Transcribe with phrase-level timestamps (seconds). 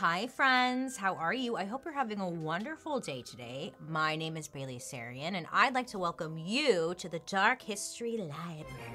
[0.00, 0.96] Hi, friends.
[0.96, 1.56] How are you?
[1.56, 3.72] I hope you're having a wonderful day today.
[3.80, 8.16] My name is Bailey Sarian, and I'd like to welcome you to the Dark History
[8.16, 8.94] Library.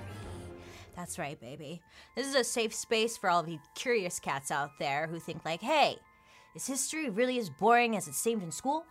[0.96, 1.82] That's right, baby.
[2.16, 5.44] This is a safe space for all of you curious cats out there who think,
[5.44, 5.98] like, hey,
[6.56, 8.86] is history really as boring as it seemed in school?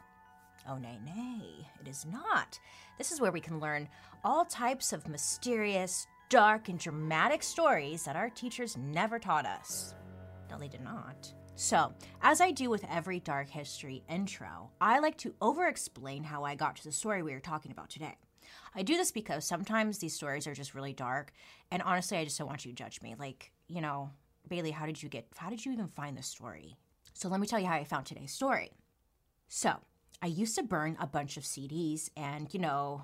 [0.69, 2.61] Oh, nay, nay, it is not.
[2.98, 3.89] This is where we can learn
[4.23, 9.95] all types of mysterious, dark, and dramatic stories that our teachers never taught us.
[10.51, 11.33] No, they did not.
[11.62, 16.42] So, as I do with every dark history intro, I like to over explain how
[16.42, 18.16] I got to the story we are talking about today.
[18.74, 21.33] I do this because sometimes these stories are just really dark,
[21.70, 23.14] and honestly, I just don't want you to judge me.
[23.16, 24.10] Like, you know,
[24.48, 26.78] Bailey, how did you get, how did you even find this story?
[27.14, 28.72] So, let me tell you how I found today's story.
[29.46, 29.77] So,
[30.20, 33.02] I used to burn a bunch of CDs, and, you know,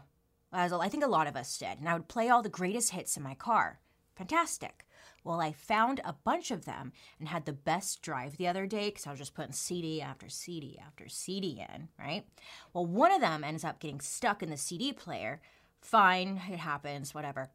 [0.53, 2.91] as I think a lot of us did, and I would play all the greatest
[2.91, 3.79] hits in my car.
[4.17, 4.85] Fantastic.
[5.25, 8.89] Well, I found a bunch of them and had the best drive the other day
[8.89, 12.25] because I was just putting CD after CD after CD in, right?
[12.73, 15.41] Well, one of them ends up getting stuck in the CD player.
[15.81, 17.51] Fine, it happens, whatever.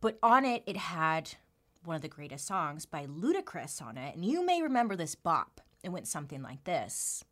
[0.00, 1.30] But on it, it had
[1.84, 4.14] one of the greatest songs by Ludacris on it.
[4.14, 5.60] And you may remember this bop.
[5.82, 7.24] It went something like this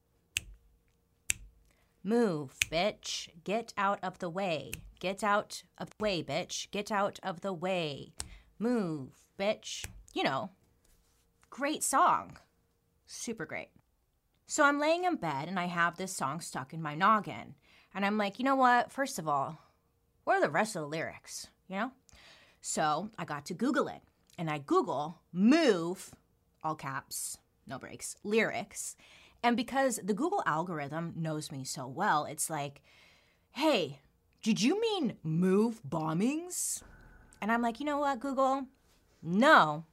[2.03, 3.29] Move, bitch.
[3.45, 4.73] Get out of the way.
[5.01, 6.71] Get out of the way, bitch.
[6.71, 8.13] Get out of the way.
[8.59, 9.85] Move, bitch.
[10.13, 10.51] You know,
[11.49, 12.37] great song.
[13.07, 13.71] Super great.
[14.47, 17.55] So I'm laying in bed and I have this song stuck in my noggin.
[17.95, 18.93] And I'm like, you know what?
[18.93, 19.59] First of all,
[20.25, 21.47] what are the rest of the lyrics?
[21.69, 21.93] You know?
[22.61, 24.03] So I got to Google it.
[24.37, 26.11] And I Google move,
[26.63, 28.97] all caps, no breaks, lyrics.
[29.43, 32.83] And because the Google algorithm knows me so well, it's like,
[33.53, 34.01] hey,
[34.43, 36.83] did you mean move bombings?
[37.41, 38.67] And I'm like, you know what, Google?
[39.23, 39.85] No,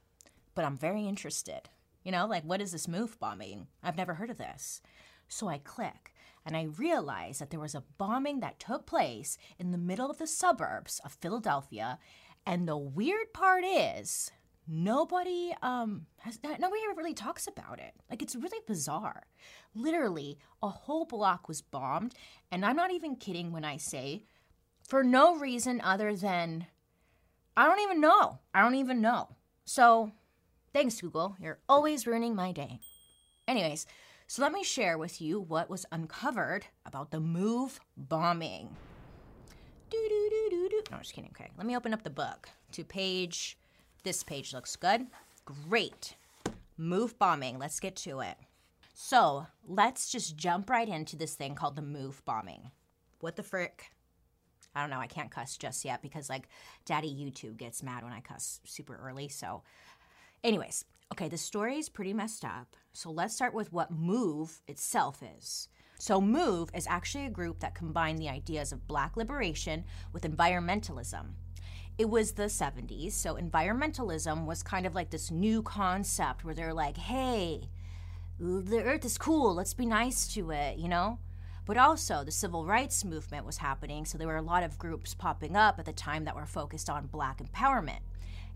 [0.54, 1.68] but I'm very interested.
[2.04, 3.66] You know, like, what is this move bombing?
[3.82, 4.80] I've never heard of this.
[5.28, 6.14] So I click
[6.46, 10.18] and I realize that there was a bombing that took place in the middle of
[10.18, 11.98] the suburbs of Philadelphia.
[12.46, 14.30] And the weird part is,
[14.70, 19.22] nobody um has nobody ever really talks about it like it's really bizarre
[19.74, 22.14] literally a whole block was bombed
[22.52, 24.26] and i'm not even kidding when i say
[24.82, 26.66] for no reason other than
[27.58, 29.28] i don't even know i don't even know
[29.66, 30.10] so
[30.72, 32.80] thanks google you're always ruining my day
[33.46, 33.86] anyways
[34.26, 38.74] so let me share with you what was uncovered about the move bombing
[39.90, 42.48] do do do do do no just kidding okay let me open up the book
[42.72, 43.58] to page
[44.04, 45.06] this page looks good.
[45.44, 46.14] Great.
[46.76, 47.58] Move bombing.
[47.58, 48.36] Let's get to it.
[48.94, 52.70] So let's just jump right into this thing called the move bombing.
[53.20, 53.90] What the frick?
[54.78, 55.00] I don't know.
[55.00, 56.48] I can't cuss just yet because, like,
[56.84, 59.28] Daddy YouTube gets mad when I cuss super early.
[59.28, 59.62] So,
[60.44, 62.76] anyways, okay, the story is pretty messed up.
[62.92, 65.68] So let's start with what Move itself is.
[65.98, 71.32] So, Move is actually a group that combined the ideas of black liberation with environmentalism
[71.98, 76.72] it was the 70s, so environmentalism was kind of like this new concept where they're
[76.72, 77.68] like, hey,
[78.38, 81.18] the earth is cool, let's be nice to it, you know?
[81.68, 85.12] But also, the civil rights movement was happening, so there were a lot of groups
[85.12, 88.00] popping up at the time that were focused on black empowerment.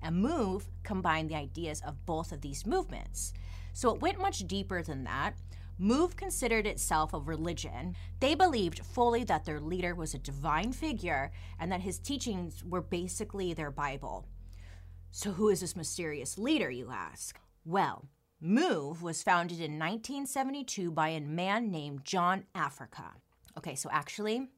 [0.00, 3.34] And MOVE combined the ideas of both of these movements.
[3.74, 5.34] So it went much deeper than that.
[5.78, 7.96] Move considered itself a religion.
[8.20, 12.80] They believed fully that their leader was a divine figure and that his teachings were
[12.80, 14.26] basically their Bible.
[15.10, 17.38] So, who is this mysterious leader, you ask?
[17.66, 18.06] Well,
[18.44, 23.12] Move was founded in 1972 by a man named John Africa.
[23.56, 24.48] Okay, so actually,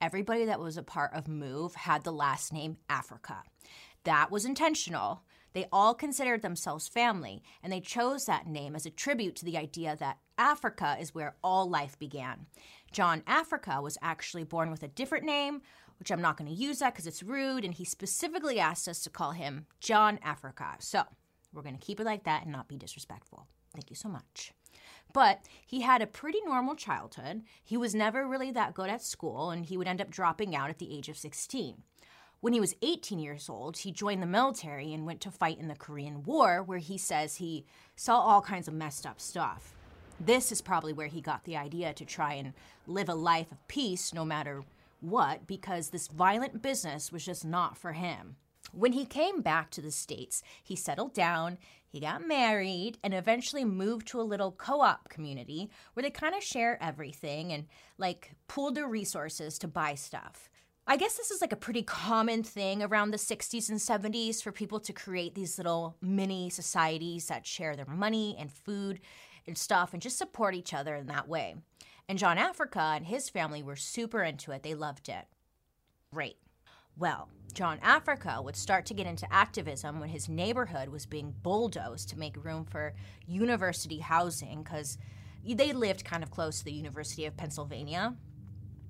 [0.00, 3.44] everybody that was a part of Move had the last name Africa.
[4.02, 5.22] That was intentional
[5.52, 9.56] they all considered themselves family, and they chose that name as a tribute to the
[9.56, 12.46] idea that Africa is where all life began.
[12.92, 15.62] John Africa was actually born with a different name,
[15.98, 19.02] which I'm not going to use that because it's rude, and he specifically asked us
[19.02, 20.76] to call him John Africa.
[20.78, 21.02] So
[21.52, 23.46] we're going to keep it like that and not be disrespectful.
[23.72, 24.52] Thank you so much.
[25.12, 27.42] But he had a pretty normal childhood.
[27.62, 30.70] He was never really that good at school, and he would end up dropping out
[30.70, 31.82] at the age of 16.
[32.40, 35.68] When he was 18 years old, he joined the military and went to fight in
[35.68, 37.66] the Korean War, where he says he
[37.96, 39.74] saw all kinds of messed up stuff.
[40.18, 42.54] This is probably where he got the idea to try and
[42.86, 44.62] live a life of peace no matter
[45.00, 48.36] what, because this violent business was just not for him.
[48.72, 51.58] When he came back to the States, he settled down,
[51.88, 56.34] he got married, and eventually moved to a little co op community where they kind
[56.34, 57.66] of share everything and
[57.98, 60.50] like pool their resources to buy stuff.
[60.86, 64.50] I guess this is like a pretty common thing around the 60s and 70s for
[64.50, 69.00] people to create these little mini societies that share their money and food
[69.46, 71.56] and stuff and just support each other in that way.
[72.08, 74.62] And John Africa and his family were super into it.
[74.62, 75.26] They loved it.
[76.12, 76.38] Great.
[77.00, 82.10] Well, John Africa would start to get into activism when his neighborhood was being bulldozed
[82.10, 82.92] to make room for
[83.26, 84.98] university housing because
[85.42, 88.14] they lived kind of close to the University of Pennsylvania.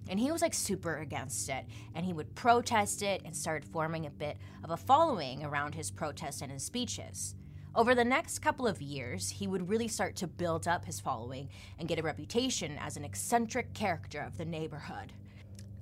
[0.09, 1.65] And he was like super against it.
[1.95, 5.93] And he would protest it and started forming a bit of a following around his
[5.93, 7.37] protests and his speeches.
[7.77, 11.49] Over the next couple of years, he would really start to build up his following
[11.79, 15.13] and get a reputation as an eccentric character of the neighborhood.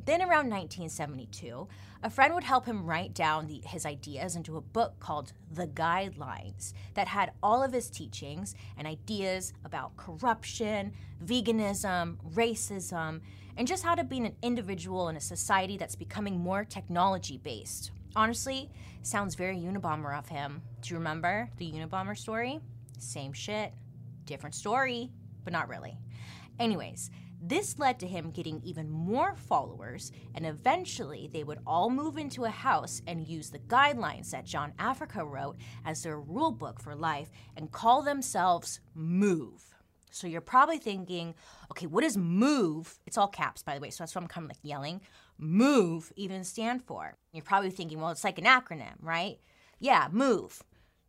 [0.09, 1.69] Then, around 1972,
[2.03, 5.67] a friend would help him write down the, his ideas into a book called The
[5.67, 13.21] Guidelines that had all of his teachings and ideas about corruption, veganism, racism,
[13.59, 17.91] and just how to be an individual in a society that's becoming more technology based.
[18.17, 18.71] Honestly,
[19.03, 20.63] sounds very Unabomber of him.
[20.81, 22.61] Do you remember the Unabomber story?
[22.99, 23.75] Same shit,
[24.25, 25.11] different story,
[25.45, 25.99] but not really.
[26.59, 32.19] Anyways, this led to him getting even more followers, and eventually they would all move
[32.19, 36.81] into a house and use the guidelines that John Africa wrote as their rule book
[36.81, 39.75] for life and call themselves Move.
[40.11, 41.35] So you're probably thinking,
[41.71, 42.99] okay, what does move?
[43.07, 45.01] It's all caps, by the way, so that's what I'm kind of like yelling.
[45.39, 47.17] Move even stand for?
[47.33, 49.39] You're probably thinking, well, it's like an acronym, right?
[49.79, 50.63] Yeah, move.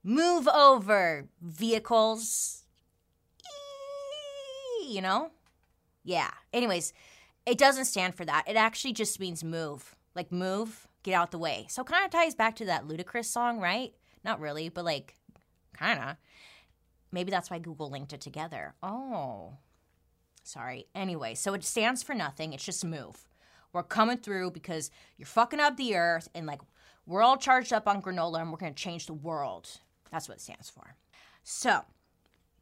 [0.03, 2.65] Move over vehicles.
[4.87, 5.31] You know?
[6.09, 6.31] Yeah.
[6.51, 6.91] Anyways,
[7.45, 8.45] it doesn't stand for that.
[8.47, 9.95] It actually just means move.
[10.15, 11.67] Like move, get out the way.
[11.69, 13.93] So kind of ties back to that Ludacris song, right?
[14.25, 15.13] Not really, but like
[15.77, 16.15] kind of.
[17.11, 18.73] Maybe that's why Google linked it together.
[18.81, 19.57] Oh,
[20.41, 20.87] sorry.
[20.95, 22.53] Anyway, so it stands for nothing.
[22.53, 23.29] It's just move.
[23.71, 26.61] We're coming through because you're fucking up the earth and like
[27.05, 29.69] we're all charged up on granola and we're going to change the world.
[30.11, 30.95] That's what it stands for.
[31.43, 31.81] So,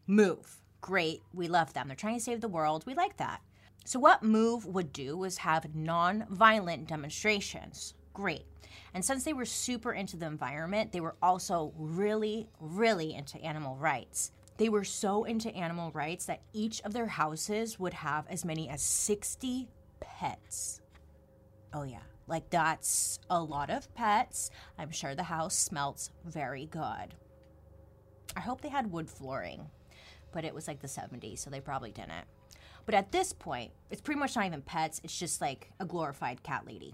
[0.06, 0.58] move.
[0.88, 1.22] Great.
[1.34, 1.90] We love them.
[1.90, 2.86] They're trying to save the world.
[2.86, 3.42] We like that.
[3.84, 7.94] So, what Move would do was have non violent demonstrations.
[8.14, 8.46] Great.
[8.94, 13.76] And since they were super into the environment, they were also really, really into animal
[13.76, 14.32] rights.
[14.56, 18.70] They were so into animal rights that each of their houses would have as many
[18.70, 19.68] as 60
[20.00, 20.80] pets.
[21.74, 22.00] Oh, yeah.
[22.28, 24.52] Like, that's a lot of pets.
[24.78, 27.14] I'm sure the house smells very good.
[28.38, 29.70] I hope they had wood flooring,
[30.38, 32.28] but it was like the 70s, so they probably didn't.
[32.86, 36.44] But at this point, it's pretty much not even pets, it's just like a glorified
[36.44, 36.94] cat lady.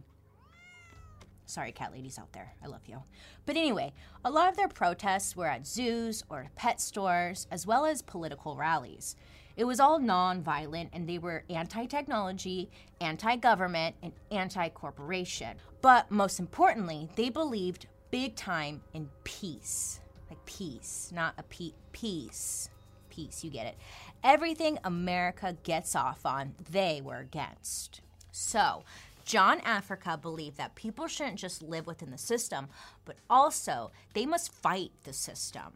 [1.45, 2.53] Sorry, cat ladies out there.
[2.63, 3.03] I love you.
[3.45, 3.91] But anyway,
[4.23, 8.55] a lot of their protests were at zoos or pet stores, as well as political
[8.55, 9.17] rallies.
[9.57, 15.57] It was all non-violent and they were anti-technology, anti-government, and anti-corporation.
[15.81, 19.99] But most importantly, they believed big time in peace.
[20.29, 22.69] Like peace, not a pe- peace.
[23.13, 23.77] Peace, you get it.
[24.23, 28.01] Everything America gets off on, they were against.
[28.31, 28.83] So,
[29.23, 32.69] John Africa believed that people shouldn't just live within the system,
[33.05, 35.73] but also they must fight the system.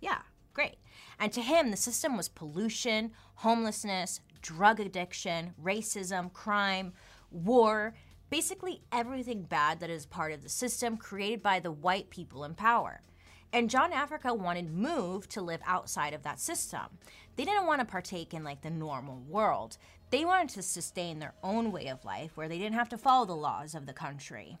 [0.00, 0.18] Yeah,
[0.52, 0.76] great.
[1.18, 6.92] And to him, the system was pollution, homelessness, drug addiction, racism, crime,
[7.30, 7.94] war,
[8.28, 12.54] basically everything bad that is part of the system created by the white people in
[12.54, 13.00] power.
[13.52, 16.98] And John Africa wanted Move to live outside of that system.
[17.36, 19.78] They didn't want to partake in like the normal world.
[20.10, 23.24] They wanted to sustain their own way of life where they didn't have to follow
[23.24, 24.58] the laws of the country.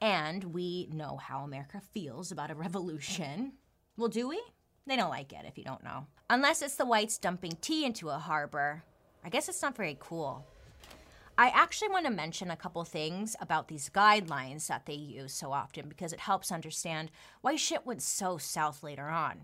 [0.00, 3.52] And we know how America feels about a revolution.
[3.96, 4.40] Well, do we?
[4.86, 6.06] They don't like it if you don't know.
[6.30, 8.84] Unless it's the whites dumping tea into a harbor.
[9.24, 10.46] I guess it's not very cool.
[11.40, 15.52] I actually want to mention a couple things about these guidelines that they use so
[15.52, 19.42] often because it helps understand why shit went so south later on.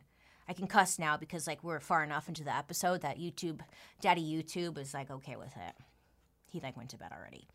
[0.49, 3.61] I can cuss now because like we're far enough into the episode that YouTube,
[4.01, 5.75] Daddy YouTube is like okay with it.
[6.51, 7.47] He like went to bed already.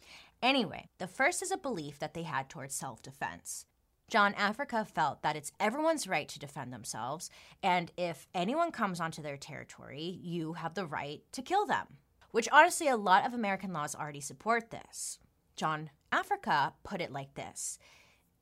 [0.42, 3.66] Anyway, the first is a belief that they had towards self-defense.
[4.10, 7.30] John Africa felt that it's everyone's right to defend themselves,
[7.62, 11.98] and if anyone comes onto their territory, you have the right to kill them.
[12.32, 15.20] Which honestly, a lot of American laws already support this.
[15.56, 17.80] John Africa put it like this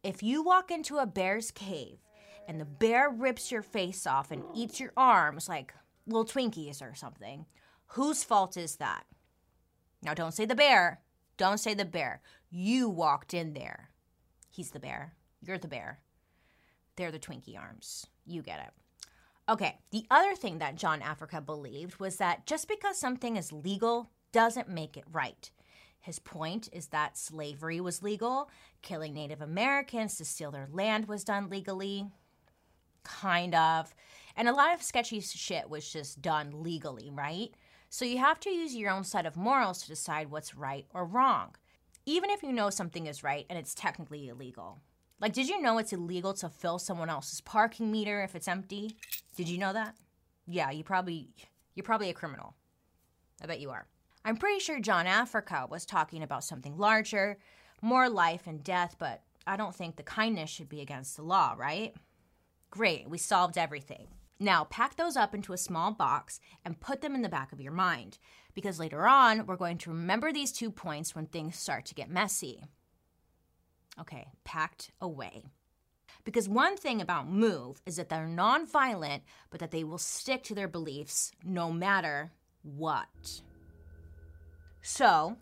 [0.04, 2.00] If you walk into a bear's cave
[2.48, 5.74] and the bear rips your face off and eats your arms like
[6.06, 7.46] little Twinkies or something,
[7.88, 9.06] whose fault is that?
[10.02, 11.02] Now, don't say the bear.
[11.38, 12.22] Don't say the bear.
[12.50, 13.90] You walked in there.
[14.50, 15.14] He's the bear.
[15.42, 16.00] You're the bear.
[16.96, 18.08] They're the Twinkie arms.
[18.26, 18.74] You get it.
[19.50, 24.10] Okay, the other thing that John Africa believed was that just because something is legal
[24.34, 25.50] doesn't make it right.
[26.00, 28.50] His point is that slavery was legal,
[28.82, 32.06] killing Native Americans to steal their land was done legally,
[33.04, 33.96] kind of,
[34.36, 37.52] and a lot of sketchy shit was just done legally, right?
[37.90, 41.06] So you have to use your own set of morals to decide what's right or
[41.06, 41.56] wrong,
[42.06, 44.82] even if you know something is right and it's technically illegal.
[45.20, 48.98] Like, did you know it's illegal to fill someone else's parking meter if it's empty?
[49.36, 49.96] Did you know that?
[50.46, 51.30] Yeah, you probably
[51.76, 52.56] you're probably a criminal.
[53.42, 53.88] I bet you are.
[54.26, 57.38] I'm pretty sure John Africa was talking about something larger,
[57.82, 61.56] more life and death, but I don't think the kindness should be against the law,
[61.58, 61.94] right?
[62.70, 64.08] Great, we solved everything.
[64.40, 67.62] Now, pack those up into a small box and put them in the back of
[67.62, 68.18] your mind,
[68.54, 72.10] because later on, we're going to remember these two points when things start to get
[72.10, 72.66] messy.
[74.00, 75.44] Okay, packed away.
[76.24, 80.56] Because one thing about Move is that they're nonviolent, but that they will stick to
[80.56, 82.32] their beliefs no matter
[82.64, 83.42] what.
[84.82, 85.38] So,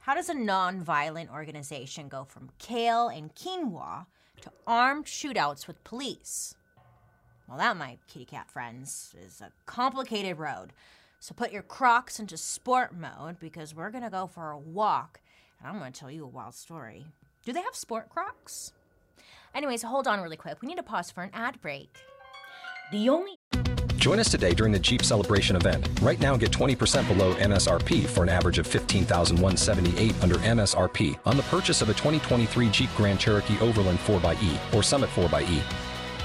[0.00, 4.06] how does a nonviolent organization go from kale and quinoa
[4.40, 6.54] to armed shootouts with police?
[7.48, 10.72] Well, that, my kitty cat friends, is a complicated road.
[11.18, 15.20] So put your crocs into sport mode because we're gonna go for a walk
[15.58, 17.04] and I'm gonna tell you a wild story.
[17.44, 18.72] Do they have sport crocs?
[19.54, 20.60] Anyways, hold on really quick.
[20.60, 21.96] We need to pause for an ad break.
[22.92, 23.38] The only
[23.96, 25.86] Join us today during the Jeep Celebration event.
[26.00, 31.42] Right now, get 20% below MSRP for an average of 15178 under MSRP on the
[31.44, 35.89] purchase of a 2023 Jeep Grand Cherokee Overland 4xE or Summit 4xE.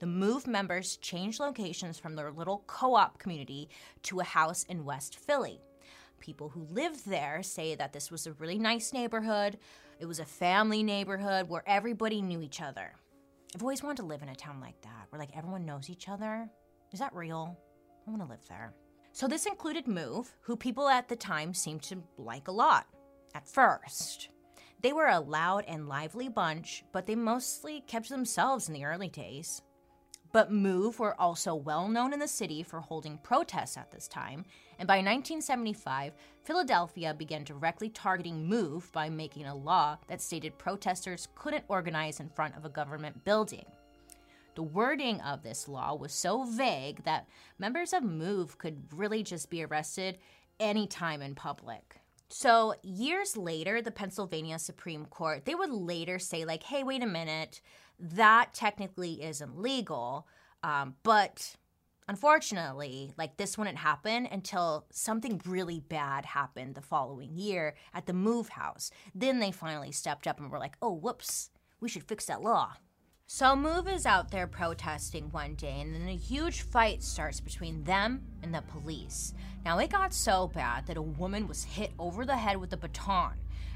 [0.00, 3.68] the MOVE members changed locations from their little co op community
[4.02, 5.60] to a house in West Philly.
[6.20, 9.58] People who lived there say that this was a really nice neighborhood.
[10.00, 12.94] It was a family neighborhood where everybody knew each other.
[13.54, 16.08] I've always wanted to live in a town like that, where like everyone knows each
[16.08, 16.48] other.
[16.92, 17.56] Is that real?
[18.06, 18.74] I want to live there.
[19.12, 22.86] So this included Move, who people at the time seemed to like a lot.
[23.34, 24.28] At first.
[24.82, 29.08] They were a loud and lively bunch, but they mostly kept themselves in the early
[29.08, 29.62] days.
[30.34, 34.44] But Move were also well known in the city for holding protests at this time,
[34.80, 36.12] and by 1975,
[36.42, 42.28] Philadelphia began directly targeting Move by making a law that stated protesters couldn't organize in
[42.28, 43.64] front of a government building.
[44.56, 47.28] The wording of this law was so vague that
[47.60, 50.18] members of MOVE could really just be arrested
[50.58, 52.00] anytime in public.
[52.28, 57.06] So, years later, the Pennsylvania Supreme Court, they would later say, like, hey, wait a
[57.06, 57.60] minute,
[57.98, 60.26] that technically isn't legal.
[60.62, 61.56] Um, but
[62.08, 68.12] unfortunately, like, this wouldn't happen until something really bad happened the following year at the
[68.12, 68.90] Move House.
[69.14, 72.74] Then they finally stepped up and were like, oh, whoops, we should fix that law.
[73.26, 77.82] So Move is out there protesting one day, and then a huge fight starts between
[77.84, 79.32] them and the police.
[79.64, 82.76] Now, it got so bad that a woman was hit over the head with a
[82.76, 83.32] baton,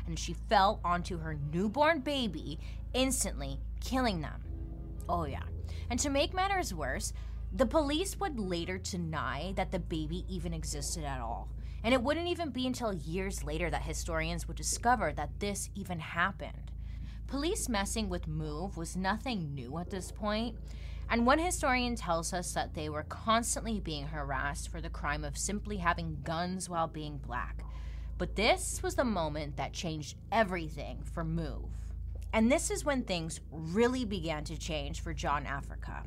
[0.07, 2.59] and she fell onto her newborn baby,
[2.93, 4.43] instantly killing them.
[5.09, 5.45] Oh, yeah.
[5.91, 7.13] And to make matters worse,
[7.53, 11.49] the police would later deny that the baby even existed at all.
[11.83, 16.01] And it wouldn't even be until years later that historians would discover that this even
[16.01, 16.73] happened.
[17.27, 20.57] Police messing with Move was nothing new at this point,
[21.11, 25.39] and one historian tells us that they were constantly being harassed for the crime of
[25.39, 27.63] simply having guns while being black.
[28.19, 31.71] But this was the moment that changed everything for Move.
[32.33, 36.03] And this is when things really began to change for John Africa.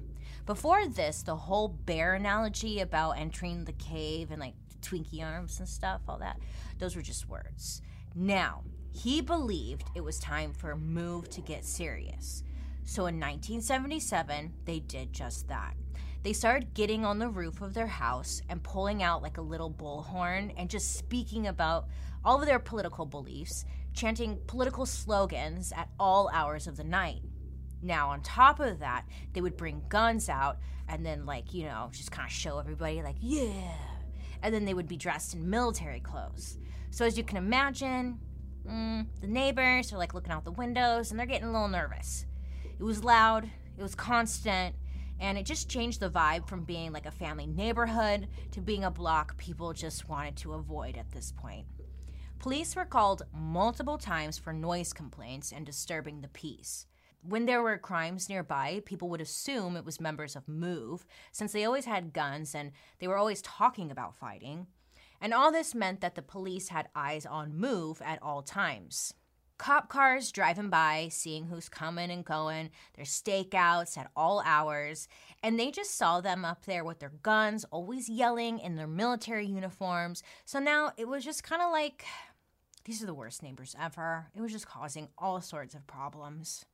[0.46, 5.68] Before this, the whole bear analogy about entering the cave and like Twinkie arms and
[5.68, 6.40] stuff, all that.
[6.80, 7.82] Those were just words.
[8.16, 12.44] Now, he believed it was time for a move to get serious.
[12.84, 15.76] So in 1977, they did just that.
[16.24, 19.72] They started getting on the roof of their house and pulling out like a little
[19.72, 21.88] bullhorn and just speaking about
[22.24, 27.22] all of their political beliefs, chanting political slogans at all hours of the night.
[27.82, 31.90] Now, on top of that, they would bring guns out and then, like, you know,
[31.92, 33.74] just kind of show everybody, like, yeah.
[34.44, 36.58] And then they would be dressed in military clothes.
[36.92, 38.20] So, as you can imagine,
[38.68, 42.26] mm, the neighbors are like looking out the windows and they're getting a little nervous.
[42.80, 44.76] It was loud, it was constant,
[45.20, 48.92] and it just changed the vibe from being like a family neighborhood to being a
[48.92, 51.66] block people just wanted to avoid at this point.
[52.42, 56.88] Police were called multiple times for noise complaints and disturbing the peace.
[57.22, 61.66] When there were crimes nearby, people would assume it was members of MOVE, since they
[61.66, 64.66] always had guns and they were always talking about fighting.
[65.22, 69.14] And all this meant that the police had eyes on MOVE at all times.
[69.60, 75.08] Cop cars driving by, seeing who's coming and going, their stakeouts at all hours,
[75.44, 79.46] and they just saw them up there with their guns, always yelling in their military
[79.46, 80.24] uniforms.
[80.46, 82.04] So now it was just kind of like
[82.84, 84.28] these are the worst neighbors ever.
[84.36, 86.66] It was just causing all sorts of problems.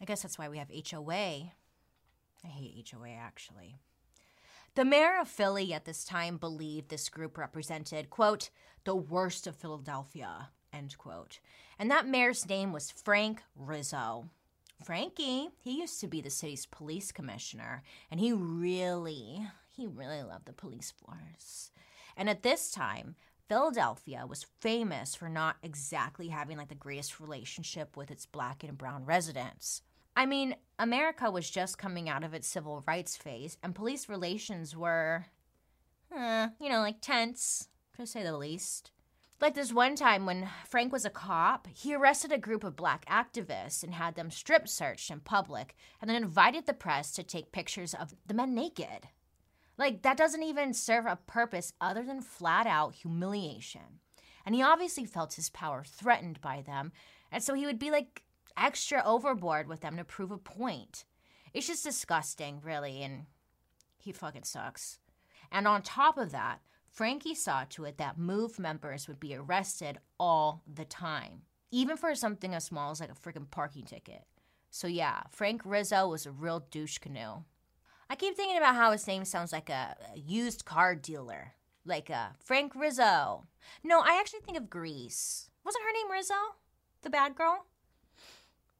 [0.00, 1.52] I guess that's why we have HOA.
[2.44, 3.76] I hate HOA actually.
[4.74, 8.48] The mayor of Philly at this time believed this group represented, quote,
[8.84, 11.40] the worst of Philadelphia, end quote.
[11.78, 14.30] And that mayor's name was Frank Rizzo.
[14.82, 20.46] Frankie, he used to be the city's police commissioner, and he really, he really loved
[20.46, 21.70] the police force.
[22.16, 23.14] And at this time,
[23.52, 28.78] Philadelphia was famous for not exactly having like the greatest relationship with its black and
[28.78, 29.82] brown residents.
[30.16, 34.74] I mean, America was just coming out of its civil rights phase, and police relations
[34.74, 35.26] were,
[36.10, 37.68] you know, like tense,
[37.98, 38.90] to say the least.
[39.38, 43.04] Like this one time when Frank was a cop, he arrested a group of black
[43.04, 47.52] activists and had them strip searched in public, and then invited the press to take
[47.52, 49.08] pictures of the men naked.
[49.78, 54.00] Like, that doesn't even serve a purpose other than flat out humiliation.
[54.44, 56.92] And he obviously felt his power threatened by them,
[57.30, 58.22] and so he would be like
[58.56, 61.04] extra overboard with them to prove a point.
[61.54, 63.26] It's just disgusting, really, and
[63.98, 64.98] he fucking sucks.
[65.50, 69.98] And on top of that, Frankie saw to it that MOVE members would be arrested
[70.18, 74.24] all the time, even for something as small as like a freaking parking ticket.
[74.70, 77.44] So yeah, Frank Rizzo was a real douche canoe.
[78.12, 81.54] I keep thinking about how his name sounds like a, used car dealer,
[81.86, 83.46] like a uh, Frank Rizzo.
[83.82, 85.48] No, I actually think of Grease.
[85.64, 86.34] Wasn't her name Rizzo?
[87.00, 87.64] The bad girl?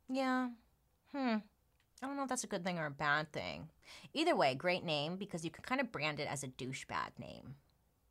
[0.06, 0.48] Yeah.
[1.12, 1.36] Hmm.
[2.02, 3.70] I don't know if that's a good thing or a bad thing.
[4.12, 7.54] Either way, great name because you can kind of brand it as a douchebag name.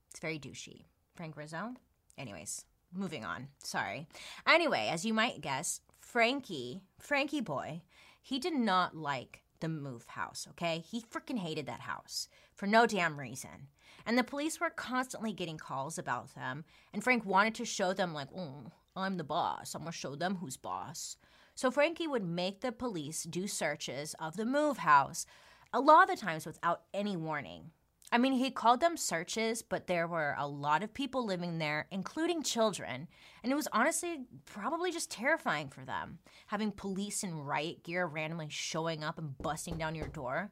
[0.10, 0.86] It's very douchey.
[1.14, 1.76] Frank Rizzo?
[2.18, 3.50] Anyways, moving on.
[3.64, 4.08] Sorry.
[4.48, 7.84] Anyway, as you might guess, Frankie, Frankie boy,
[8.24, 10.84] he did not like the move house, okay?
[10.86, 13.68] He freaking hated that house for no damn reason.
[14.06, 18.14] And the police were constantly getting calls about them, and Frank wanted to show them,
[18.14, 19.74] like, oh, I'm the boss.
[19.74, 21.16] I'm gonna show them who's boss.
[21.56, 25.26] So Frankie would make the police do searches of the move house,
[25.72, 27.72] a lot of the times without any warning.
[28.14, 31.88] I mean, he called them searches, but there were a lot of people living there,
[31.92, 33.08] including children,
[33.42, 38.48] and it was honestly probably just terrifying for them, having police in riot gear randomly
[38.50, 40.52] showing up and busting down your door.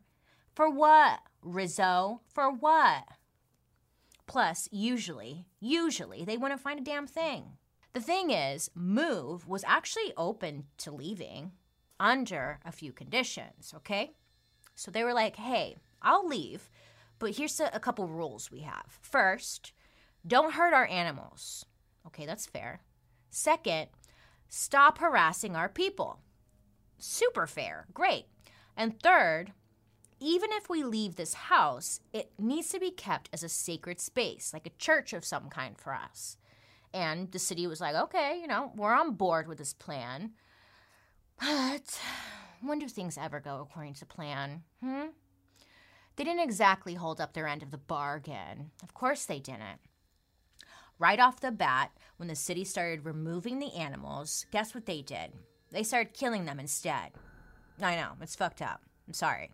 [0.56, 2.22] For what, Rizzo?
[2.28, 3.04] For what?
[4.26, 7.58] Plus, usually, usually, they wouldn't find a damn thing.
[7.93, 11.54] The thing is, Move was actually open to leaving
[12.00, 14.12] under a few conditions, okay?
[14.76, 16.69] So they were like, hey, I'll leave,
[17.19, 18.97] but here's a, a couple rules we have.
[19.01, 19.73] First,
[20.25, 21.65] don't hurt our animals.
[22.08, 22.82] Okay, that's fair.
[23.29, 23.88] Second,
[24.47, 26.19] stop harassing our people.
[26.97, 27.86] Super fair.
[27.93, 28.25] Great.
[28.75, 29.53] And third,
[30.19, 34.51] even if we leave this house, it needs to be kept as a sacred space,
[34.53, 36.38] like a church of some kind for us.
[36.93, 40.32] And the city was like, okay, you know, we're on board with this plan.
[41.41, 41.99] But
[42.62, 44.63] when do things ever go according to plan?
[44.84, 45.08] Hmm?
[46.19, 48.71] They didn't exactly hold up their end of the bargain.
[48.84, 49.79] Of course they didn't.
[50.99, 55.32] Right off the bat, when the city started removing the animals, guess what they did?
[55.71, 57.12] They started killing them instead.
[57.82, 58.82] I know, it's fucked up.
[59.08, 59.51] I'm sorry.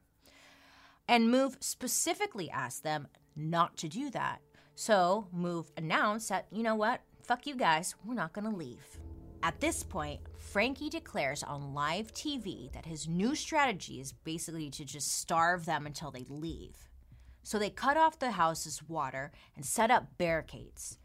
[1.08, 4.41] And Move specifically asked them not to do that.
[4.73, 7.01] So Move announced that, you know what?
[7.21, 9.05] Fuck you guys, we're not gonna leave.
[9.45, 14.84] At this point, Frankie declares on live TV that his new strategy is basically to
[14.84, 16.89] just starve them until they leave.
[17.43, 20.97] So they cut off the house's water and set up barricades.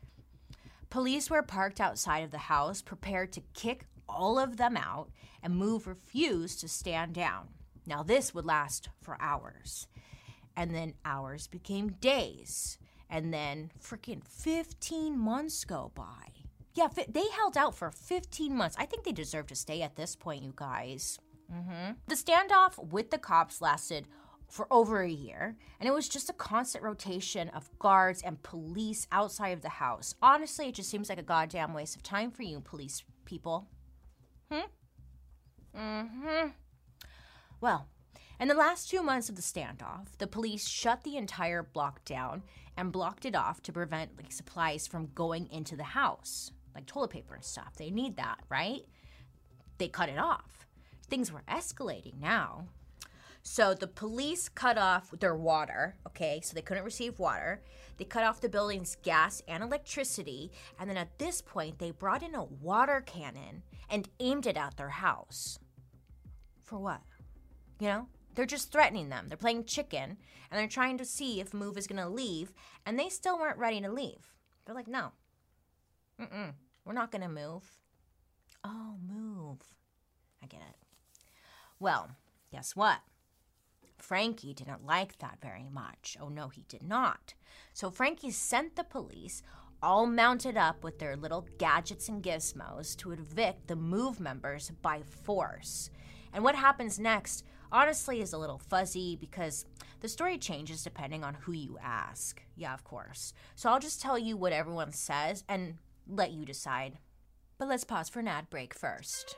[0.89, 5.11] Police were parked outside of the house, prepared to kick all of them out,
[5.43, 7.49] and Move refused to stand down.
[7.87, 9.87] Now, this would last for hours.
[10.57, 12.79] And then hours became days.
[13.11, 16.40] And then freaking 15 months go by.
[16.81, 18.75] Yeah, they held out for 15 months.
[18.79, 21.19] I think they deserve to stay at this point, you guys.
[21.53, 24.07] hmm The standoff with the cops lasted
[24.49, 29.07] for over a year, and it was just a constant rotation of guards and police
[29.13, 30.15] outside of the house.
[30.23, 33.69] Honestly, it just seems like a goddamn waste of time for you, police people.
[34.51, 34.71] Hmm?
[35.77, 36.49] Mm-hmm.
[37.61, 37.89] Well,
[38.41, 42.43] in the last two months of the standoff, the police shut the entire block down
[42.75, 47.11] and blocked it off to prevent like supplies from going into the house, like toilet
[47.11, 47.75] paper and stuff.
[47.77, 48.83] They need that, right?
[49.79, 50.67] They cut it off.
[51.09, 52.69] Things were escalating now.
[53.43, 56.41] So the police cut off their water, okay?
[56.45, 57.63] So they couldn't receive water.
[57.97, 62.23] They cut off the building's gas and electricity, and then at this point they brought
[62.23, 65.59] in a water cannon and aimed it at their house.
[66.63, 67.01] For what?
[67.79, 68.07] You know?
[68.35, 69.27] They're just threatening them.
[69.29, 70.17] They're playing chicken
[70.51, 72.53] and they're trying to see if Move is going to leave,
[72.85, 74.35] and they still weren't ready to leave.
[74.65, 75.13] They're like, "No.
[76.21, 76.55] Mm-mm.
[76.85, 77.65] We're not going to move."
[78.63, 79.59] Oh, move.
[80.43, 80.77] I get it.
[81.79, 82.11] Well,
[82.53, 82.99] guess what?
[83.97, 86.17] Frankie didn't like that very much.
[86.21, 87.35] Oh, no, he did not.
[87.73, 89.43] So Frankie sent the police,
[89.83, 95.03] all mounted up with their little gadgets and gizmos, to evict the Move members by
[95.03, 95.91] force.
[96.33, 99.65] And what happens next, honestly, is a little fuzzy because
[100.01, 102.43] the story changes depending on who you ask.
[102.57, 103.33] Yeah, of course.
[103.55, 105.77] So I'll just tell you what everyone says and
[106.11, 106.99] let you decide.
[107.59, 109.37] But let's pause for an ad break first.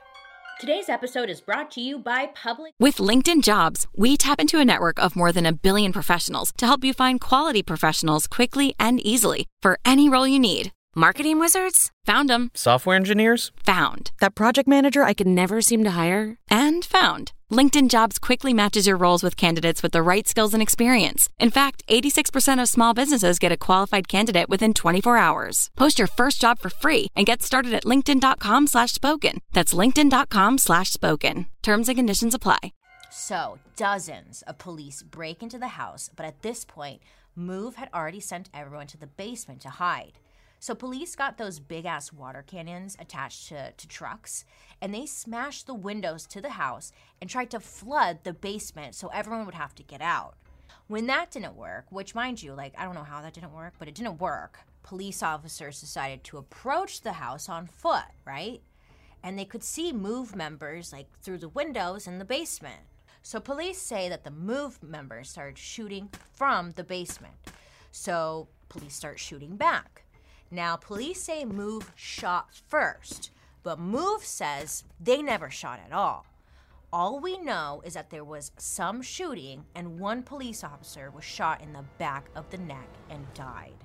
[0.61, 2.73] Today's episode is brought to you by Public.
[2.79, 6.67] With LinkedIn Jobs, we tap into a network of more than a billion professionals to
[6.67, 10.73] help you find quality professionals quickly and easily for any role you need.
[10.95, 11.91] Marketing wizards?
[12.05, 12.51] Found them.
[12.55, 13.51] Software engineers?
[13.65, 14.13] Found.
[14.21, 16.39] That project manager I could never seem to hire?
[16.51, 17.33] And found.
[17.53, 21.29] LinkedIn Jobs quickly matches your roles with candidates with the right skills and experience.
[21.39, 25.71] In fact, 86% of small businesses get a qualified candidate within 24 hours.
[25.77, 29.39] Post your first job for free and get started at linkedin.com slash spoken.
[29.53, 31.47] That's linkedin.com slash spoken.
[31.63, 32.73] Terms and conditions apply.
[33.11, 37.03] So, dozens of police break into the house, but at this point,
[37.35, 40.19] Move had already sent everyone to the basement to hide.
[40.63, 44.45] So, police got those big ass water cannons attached to, to trucks,
[44.81, 49.09] and they smashed the windows to the house and tried to flood the basement so
[49.09, 50.37] everyone would have to get out.
[50.87, 53.75] When that didn't work, which, mind you, like, I don't know how that didn't work,
[53.81, 58.63] but it didn't work, police officers decided to approach the house on foot, right?
[59.23, 62.81] and they could see move members like through the windows in the basement.
[63.23, 67.35] So police say that the move members started shooting from the basement.
[67.93, 70.02] So police start shooting back.
[70.53, 73.31] Now police say move shot first,
[73.63, 76.27] but move says they never shot at all.
[76.93, 81.63] All we know is that there was some shooting and one police officer was shot
[81.63, 83.83] in the back of the neck and died.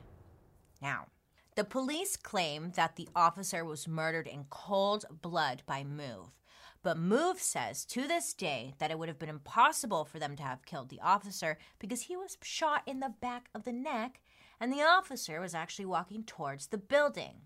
[0.81, 1.07] Now,
[1.55, 6.35] the police claim that the officer was murdered in cold blood by Move.
[6.83, 10.43] But Move says to this day that it would have been impossible for them to
[10.43, 14.19] have killed the officer because he was shot in the back of the neck
[14.59, 17.41] and the officer was actually walking towards the building.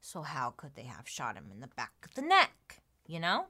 [0.00, 2.80] So, how could they have shot him in the back of the neck?
[3.06, 3.46] You know?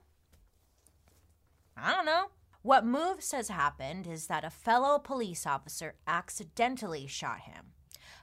[1.76, 2.26] I don't know.
[2.62, 7.72] What Move says happened is that a fellow police officer accidentally shot him.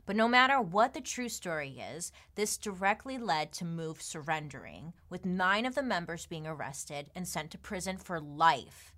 [0.06, 5.26] But no matter what the true story is, this directly led to Move surrendering, with
[5.26, 8.94] nine of the members being arrested and sent to prison for life.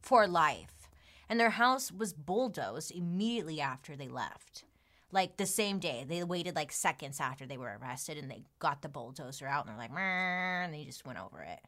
[0.00, 0.88] For life.
[1.28, 4.64] And their house was bulldozed immediately after they left.
[5.10, 6.04] Like the same day.
[6.06, 9.72] They waited like seconds after they were arrested and they got the bulldozer out and
[9.72, 11.60] they're like, and they just went over it.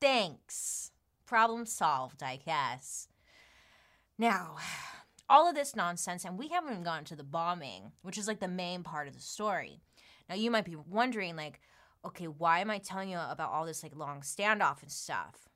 [0.00, 0.90] Thanks.
[1.26, 3.06] Problem solved, I guess.
[4.18, 4.56] Now,
[5.28, 8.40] all of this nonsense, and we haven't even gotten to the bombing, which is like
[8.40, 9.80] the main part of the story.
[10.28, 11.60] Now, you might be wondering, like,
[12.04, 15.48] okay, why am I telling you about all this like long standoff and stuff?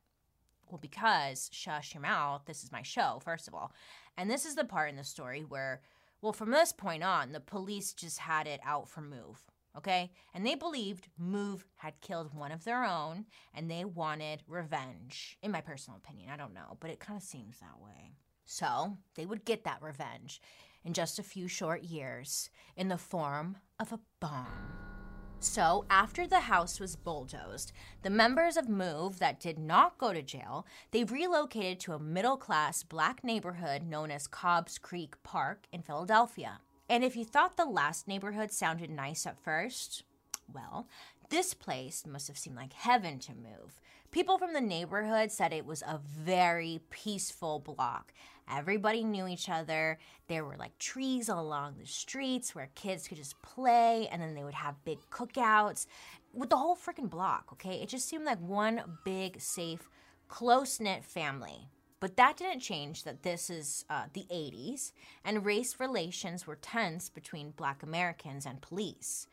[0.69, 3.73] Well, because shush your mouth, this is my show, first of all.
[4.17, 5.83] And this is the part in the story where,
[6.25, 9.45] well, from this point on, the police just had it out for Move,
[9.77, 10.11] okay?
[10.33, 15.37] And they believed Move had killed one of their own and they wanted revenge.
[15.43, 18.13] In my personal opinion, I don't know, but it kind of seems that way.
[18.47, 20.41] So they would get that revenge
[20.83, 25.04] in just a few short years in the form of a bomb.
[25.45, 30.23] So, after the house was bulldozed, the members of MOVE that did not go to
[30.23, 36.61] jail, they relocated to a middle-class black neighborhood known as Cobbs Creek Park in Philadelphia.
[36.89, 40.03] And if you thought the last neighborhood sounded nice at first,
[40.53, 40.89] well,
[41.29, 43.83] this place must have seemed like heaven to move.
[44.15, 48.13] People from the neighborhood said it was a very peaceful block.
[48.49, 49.99] Everybody knew each other.
[50.29, 54.45] There were like trees along the streets where kids could just play, and then they
[54.45, 55.87] would have big cookouts
[56.33, 57.83] with the whole freaking block, okay?
[57.83, 59.91] It just seemed like one big, safe,
[60.29, 61.67] close knit family.
[61.99, 64.93] But that didn't change that this is uh, the 80s,
[65.25, 69.27] and race relations were tense between black Americans and police.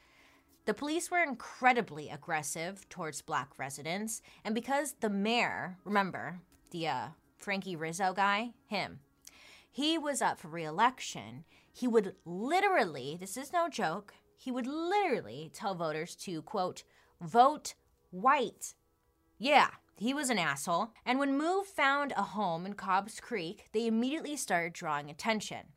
[0.65, 7.08] The police were incredibly aggressive towards black residents, and because the mayor, remember, the uh,
[7.38, 9.00] Frankie Rizzo guy, him,
[9.71, 15.50] he was up for reelection, he would literally, this is no joke, he would literally
[15.54, 16.84] tell voters to, quote,
[17.19, 17.74] vote
[18.12, 18.76] white.
[19.39, 20.91] Yeah, he was an asshole.
[21.06, 25.67] And when Move found a home in Cobbs Creek, they immediately started drawing attention.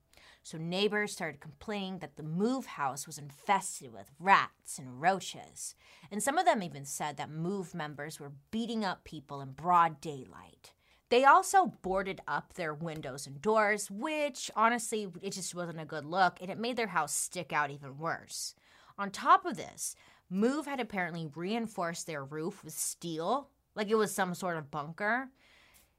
[0.45, 5.75] So neighbors started complaining that the move house was infested with rats and roaches.
[6.13, 10.01] And some of them even said that move members were beating up people in broad
[10.01, 10.73] daylight.
[11.11, 16.05] They also boarded up their windows and doors, which honestly, it just wasn't a good
[16.05, 18.55] look, and it made their house stick out even worse.
[18.97, 19.97] On top of this,
[20.31, 25.29] Move had apparently reinforced their roof with steel, like it was some sort of bunker.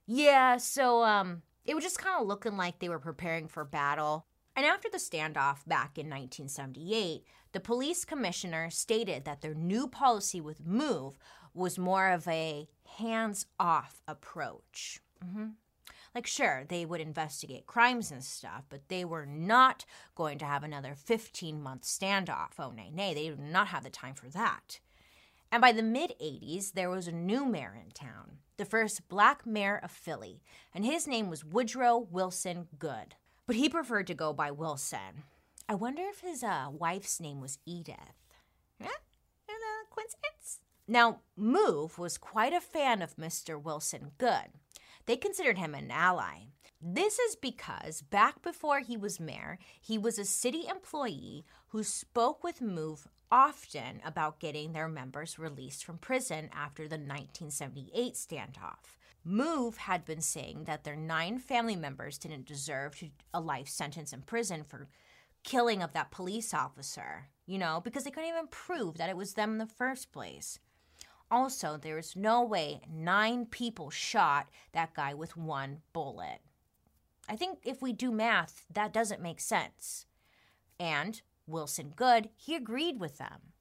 [0.08, 4.26] Yeah, so um, it was just kind of looking like they were preparing for battle.
[4.56, 10.40] And after the standoff back in 1978, the police commissioner stated that their new policy
[10.40, 11.18] with MOVE
[11.54, 15.02] was more of a hands off approach.
[15.26, 15.48] Mm-hmm.
[16.14, 19.84] Like, sure, they would investigate crimes and stuff, but they were not
[20.16, 22.52] going to have another 15 month standoff.
[22.58, 24.80] Oh, nay, nay, they did not have the time for that.
[25.52, 29.46] And by the mid 80s, there was a new mayor in town, the first black
[29.46, 30.42] mayor of Philly,
[30.74, 33.16] and his name was Woodrow Wilson Goode
[33.48, 35.24] but he preferred to go by Wilson.
[35.68, 37.98] I wonder if his uh, wife's name was Edith.
[38.80, 38.90] Yeah?
[39.96, 40.60] coincidence?
[40.88, 43.62] Now, Move was quite a fan of Mr.
[43.62, 44.54] Wilson Goode.
[45.06, 46.48] They considered him an ally.
[46.82, 52.44] This is because back before he was mayor, he was a city employee who spoke
[52.44, 58.98] with Move often about getting their members released from prison after the 1978 standoff.
[59.28, 64.22] Move had been saying that their nine family members didn't deserve a life sentence in
[64.22, 64.88] prison for
[65.44, 69.34] killing of that police officer, you know, because they couldn't even prove that it was
[69.34, 70.60] them in the first place.
[71.32, 76.40] Also, there is no way nine people shot that guy with one bullet.
[77.28, 80.06] I think if we do math, that doesn't make sense.
[80.80, 83.54] And Wilson Goode, he agreed with them.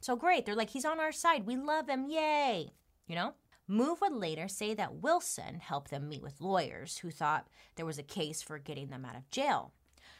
[0.00, 0.44] So great.
[0.44, 1.46] They're like, he's on our side.
[1.46, 2.06] We love him.
[2.08, 2.72] Yay.
[3.06, 3.34] You know?
[3.70, 7.98] Move would later say that Wilson helped them meet with lawyers who thought there was
[7.98, 9.72] a case for getting them out of jail.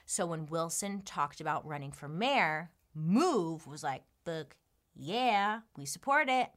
[0.04, 4.56] So when Wilson talked about running for mayor, Move was like, look,
[4.94, 6.50] yeah, we support it.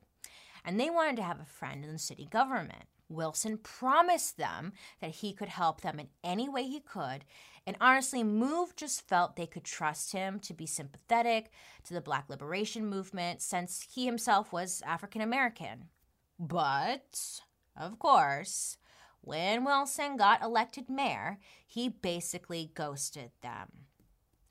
[0.66, 2.84] And they wanted to have a friend in the city government.
[3.08, 7.26] Wilson promised them that he could help them in any way he could.
[7.66, 11.52] And honestly, Move just felt they could trust him to be sympathetic
[11.86, 15.86] to the Black liberation movement since he himself was African American.
[16.44, 17.42] But,
[17.78, 18.78] of course,
[19.22, 23.86] when Wilson got elected mayor, he basically ghosted them.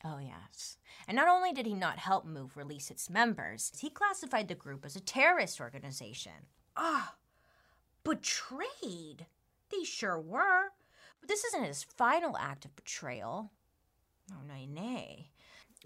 [0.05, 0.79] Oh, yes.
[1.09, 4.87] And not only did he not help MOVE release its members, he classified the group
[4.87, 6.47] as a terrorist organization.
[6.77, 7.17] Ah,
[8.05, 9.27] betrayed!
[9.71, 10.69] They sure were.
[11.21, 13.51] But this isn't his final act of betrayal.
[14.33, 15.30] Oh, nay, nay.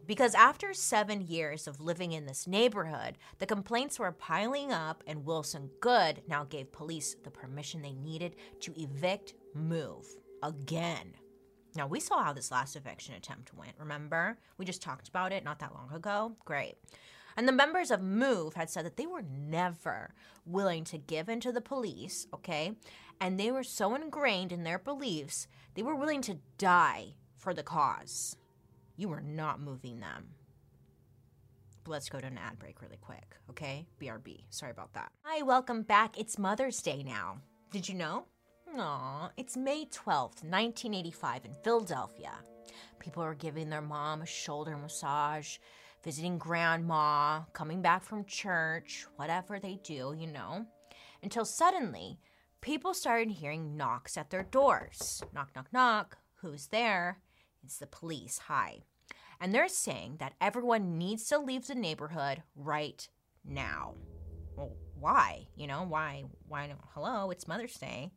[0.06, 5.24] Because after seven years of living in this neighborhood, the complaints were piling up, and
[5.24, 10.06] Wilson Goode now gave police the permission they needed to evict Move
[10.42, 11.14] again.
[11.76, 14.38] Now, we saw how this last eviction attempt went, remember?
[14.58, 16.36] We just talked about it not that long ago.
[16.44, 16.76] Great.
[17.36, 20.14] And the members of Move had said that they were never
[20.46, 22.72] willing to give in to the police, okay?
[23.20, 27.62] And they were so ingrained in their beliefs, they were willing to die for the
[27.62, 28.36] cause.
[28.96, 30.26] You are not moving them.
[31.82, 33.86] But let's go to an ad break really quick, okay?
[34.00, 34.44] BRB.
[34.50, 35.10] Sorry about that.
[35.22, 36.16] Hi, welcome back.
[36.16, 37.38] It's Mother's Day now.
[37.72, 38.26] Did you know?
[38.78, 42.32] Aw, it's May 12th, 1985 in Philadelphia.
[43.00, 45.58] People are giving their mom a shoulder massage,
[46.04, 50.66] visiting grandma, coming back from church, whatever they do, you know.
[51.20, 52.20] Until suddenly,
[52.60, 55.20] people started hearing knocks at their doors.
[55.34, 56.18] Knock, knock, knock.
[56.36, 57.18] Who's there?
[57.64, 58.38] It's the police.
[58.46, 58.82] Hi.
[59.40, 63.08] And they're saying that everyone needs to leave the neighborhood right
[63.44, 63.94] now.
[64.56, 65.46] Well, why?
[65.56, 66.24] You know, why?
[66.46, 66.72] Why?
[66.94, 68.10] Hello, it's Mother's Day.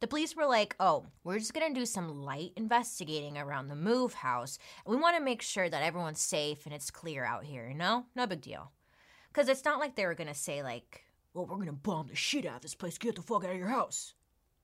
[0.00, 4.14] The police were like, oh, we're just gonna do some light investigating around the move
[4.14, 4.58] house.
[4.86, 8.06] We wanna make sure that everyone's safe and it's clear out here, you know?
[8.14, 8.72] No big deal.
[9.32, 12.46] Because it's not like they were gonna say, like, well, we're gonna bomb the shit
[12.46, 14.14] out of this place, get the fuck out of your house.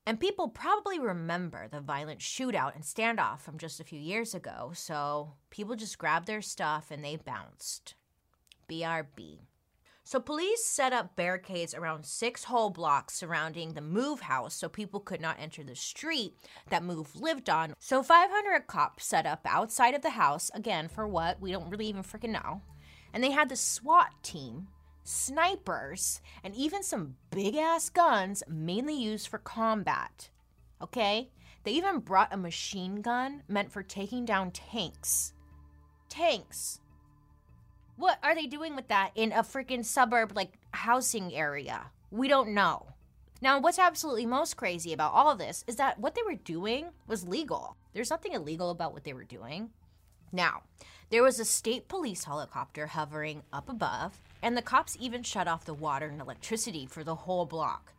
[0.06, 4.72] And people probably remember the violent shootout and standoff from just a few years ago,
[4.74, 7.94] so people just grabbed their stuff and they bounced.
[8.68, 9.38] BRB.
[10.06, 15.00] So police set up barricades around six whole blocks surrounding the Move house so people
[15.00, 16.34] could not enter the street
[16.68, 17.72] that Move lived on.
[17.78, 21.40] So 500 cops set up outside of the house, again, for what?
[21.40, 22.60] We don't really even freaking know.
[23.14, 24.68] And they had the SWAT team,
[25.04, 30.30] snipers, and even some big ass guns mainly used for combat.
[30.82, 31.30] Okay?
[31.62, 35.32] They even brought a machine gun meant for taking down tanks.
[36.08, 36.80] Tanks.
[37.96, 41.90] What are they doing with that in a freaking suburb like housing area?
[42.10, 42.88] We don't know.
[43.40, 46.86] Now, what's absolutely most crazy about all of this is that what they were doing
[47.06, 47.76] was legal.
[47.92, 49.70] There's nothing illegal about what they were doing.
[50.32, 50.62] Now,
[51.10, 55.64] there was a state police helicopter hovering up above, and the cops even shut off
[55.64, 57.94] the water and electricity for the whole block.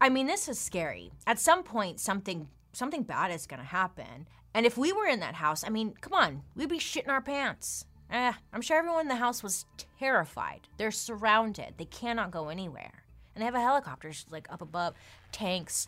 [0.00, 1.12] I mean, this is scary.
[1.26, 4.26] At some point, something something bad is to happen.
[4.54, 7.20] And if we were in that house, I mean, come on, we'd be shitting our
[7.20, 7.84] pants.
[8.10, 9.66] Eh, I'm sure everyone in the house was
[9.98, 10.68] terrified.
[10.78, 11.74] They're surrounded.
[11.76, 13.04] They cannot go anywhere.
[13.34, 14.94] And they have a helicopter like up above,
[15.32, 15.86] tanks.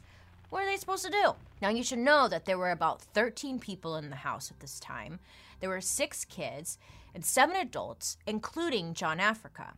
[0.50, 1.32] What are they supposed to do?
[1.62, 4.78] Now you should know that there were about 13 people in the house at this
[4.78, 5.20] time.
[5.60, 6.76] There were six kids
[7.14, 9.72] and seven adults, including John Africa.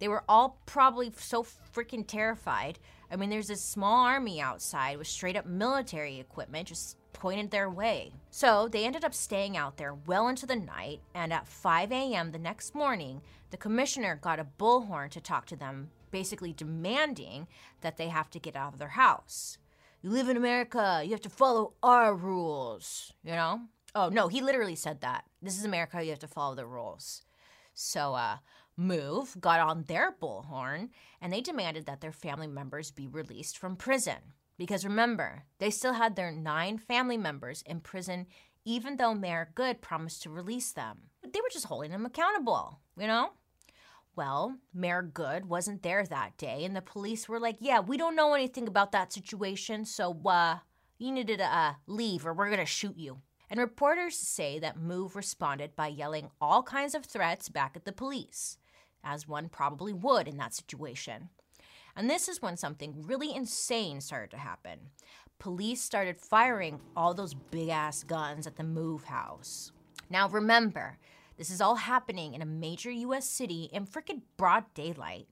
[0.00, 2.78] They were all probably so freaking terrified.
[3.10, 7.68] I mean, there's this small army outside with straight up military equipment just pointed their
[7.68, 8.12] way.
[8.30, 12.32] So they ended up staying out there well into the night, and at 5 a.m.
[12.32, 17.46] the next morning, the commissioner got a bullhorn to talk to them, basically demanding
[17.82, 19.58] that they have to get out of their house.
[20.02, 23.62] You live in America, you have to follow our rules, you know?
[23.94, 25.24] Oh, no, he literally said that.
[25.42, 27.22] This is America, you have to follow the rules.
[27.74, 28.36] So, uh,
[28.80, 30.88] Move got on their bullhorn
[31.20, 34.16] and they demanded that their family members be released from prison.
[34.56, 38.26] Because remember, they still had their nine family members in prison,
[38.64, 41.10] even though Mayor Goode promised to release them.
[41.22, 43.32] They were just holding them accountable, you know?
[44.16, 48.16] Well, Mayor Goode wasn't there that day, and the police were like, Yeah, we don't
[48.16, 50.58] know anything about that situation, so, uh,
[50.96, 53.18] you need to uh, leave or we're gonna shoot you.
[53.50, 57.92] And reporters say that Move responded by yelling all kinds of threats back at the
[57.92, 58.56] police,
[59.04, 61.28] as one probably would in that situation.
[61.96, 64.78] And this is when something really insane started to happen.
[65.38, 69.72] Police started firing all those big ass guns at the move house.
[70.08, 70.98] Now remember,
[71.36, 75.26] this is all happening in a major US city in frickin' broad daylight.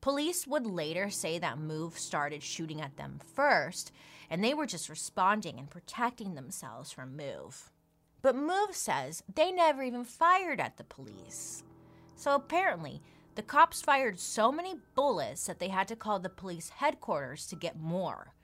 [0.00, 3.92] Police would later say that Move started shooting at them first,
[4.30, 7.70] and they were just responding and protecting themselves from Move.
[8.22, 11.64] But Move says they never even fired at the police.
[12.20, 13.00] So apparently,
[13.34, 17.56] the cops fired so many bullets that they had to call the police headquarters to
[17.56, 18.34] get more.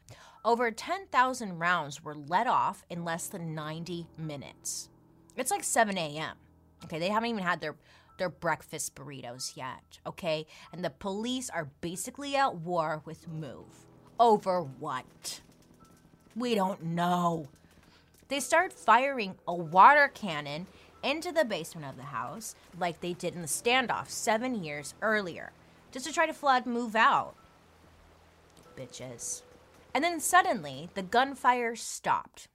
[0.47, 4.89] Over 10,000 rounds were let off in less than 90 minutes.
[5.37, 6.37] It's like 7 a.m.
[6.85, 7.77] Okay, they haven't even had their
[8.17, 10.47] their breakfast burritos yet, okay?
[10.73, 13.85] And the police are basically at war with Move.
[14.19, 15.43] Over what?
[16.35, 17.49] We don't know.
[18.29, 20.67] They start firing a water cannon
[21.07, 25.53] into the basement of the house, like they did in the standoff seven years earlier,
[25.93, 27.35] just to try to flood move out.
[28.77, 29.43] Bitches.
[29.95, 32.49] And then suddenly, the gunfire stopped.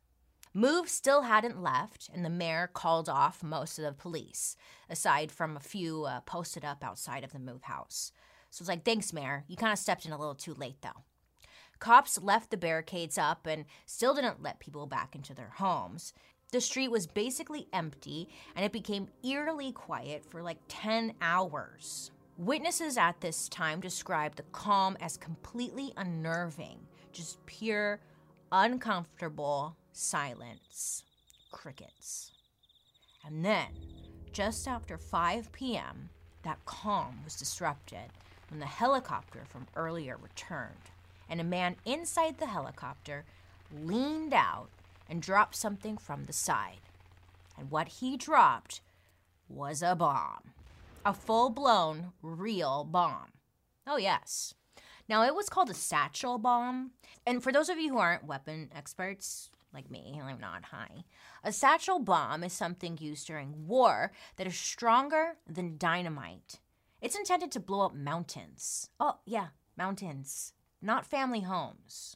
[0.53, 4.57] Move still hadn't left, and the mayor called off most of the police,
[4.89, 8.11] aside from a few uh, posted up outside of the Move house.
[8.49, 9.45] So it's like, thanks, mayor.
[9.47, 11.03] You kind of stepped in a little too late, though.
[11.79, 16.13] Cops left the barricades up and still didn't let people back into their homes.
[16.51, 22.11] The street was basically empty and it became eerily quiet for like 10 hours.
[22.37, 26.79] Witnesses at this time described the calm as completely unnerving,
[27.13, 28.01] just pure,
[28.51, 31.03] uncomfortable silence.
[31.51, 32.31] Crickets.
[33.25, 33.67] And then,
[34.33, 36.09] just after 5 p.m.,
[36.43, 38.11] that calm was disrupted
[38.49, 40.89] when the helicopter from earlier returned,
[41.29, 43.23] and a man inside the helicopter
[43.71, 44.69] leaned out
[45.11, 46.79] and dropped something from the side.
[47.57, 48.79] And what he dropped
[49.49, 50.53] was a bomb.
[51.05, 53.33] A full blown, real bomb.
[53.85, 54.53] Oh, yes.
[55.09, 56.91] Now, it was called a satchel bomb.
[57.27, 61.03] And for those of you who aren't weapon experts, like me, I'm not high.
[61.43, 66.59] A satchel bomb is something used during war that is stronger than dynamite.
[67.01, 68.89] It's intended to blow up mountains.
[68.99, 72.15] Oh, yeah, mountains, not family homes.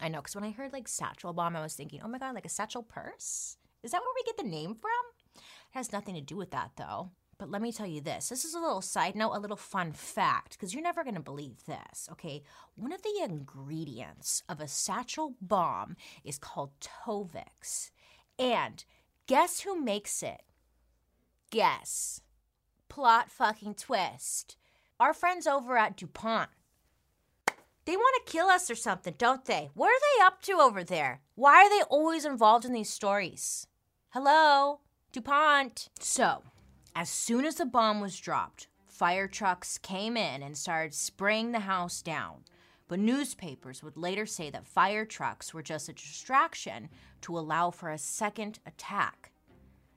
[0.00, 2.34] I know, because when I heard like satchel bomb, I was thinking, oh my God,
[2.34, 3.56] like a satchel purse?
[3.82, 4.90] Is that where we get the name from?
[5.36, 7.10] It has nothing to do with that though.
[7.38, 9.92] But let me tell you this this is a little side note, a little fun
[9.92, 12.42] fact, because you're never going to believe this, okay?
[12.76, 17.90] One of the ingredients of a satchel bomb is called Tovex.
[18.38, 18.84] And
[19.26, 20.42] guess who makes it?
[21.50, 22.20] Guess.
[22.88, 24.56] Plot fucking twist.
[24.98, 26.50] Our friends over at DuPont.
[27.86, 29.70] They want to kill us or something, don't they?
[29.74, 31.20] What are they up to over there?
[31.34, 33.66] Why are they always involved in these stories?
[34.10, 34.80] Hello,
[35.12, 35.88] DuPont.
[35.98, 36.42] So,
[36.94, 41.60] as soon as the bomb was dropped, fire trucks came in and started spraying the
[41.60, 42.44] house down.
[42.86, 46.88] But newspapers would later say that fire trucks were just a distraction
[47.22, 49.30] to allow for a second attack.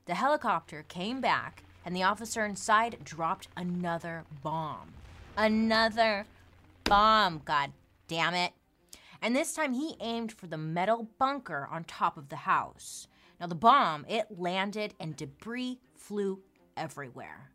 [0.06, 4.92] The helicopter came back, and the officer inside dropped another bomb.
[5.36, 6.26] Another
[6.84, 7.72] bomb, god
[8.08, 8.52] damn it.
[9.20, 13.08] And this time he aimed for the metal bunker on top of the house.
[13.40, 16.42] Now the bomb, it landed and debris flew
[16.76, 17.50] everywhere.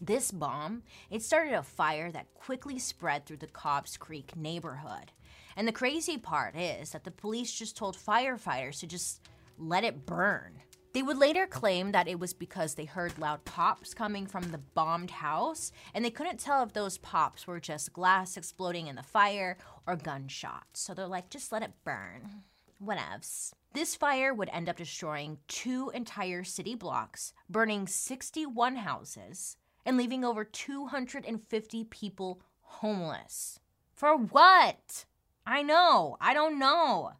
[0.00, 5.12] This bomb, it started a fire that quickly spread through the Cobbs Creek neighborhood.
[5.56, 9.20] And the crazy part is that the police just told firefighters to just
[9.56, 10.60] let it burn.
[10.94, 14.58] They would later claim that it was because they heard loud pops coming from the
[14.58, 19.02] bombed house, and they couldn't tell if those pops were just glass exploding in the
[19.02, 20.80] fire or gunshots.
[20.80, 22.44] So they're like, just let it burn.
[22.80, 23.54] Whatevs.
[23.72, 30.24] This fire would end up destroying two entire city blocks, burning 61 houses, and leaving
[30.24, 33.58] over 250 people homeless.
[33.96, 35.06] For what?
[35.44, 37.14] I know, I don't know.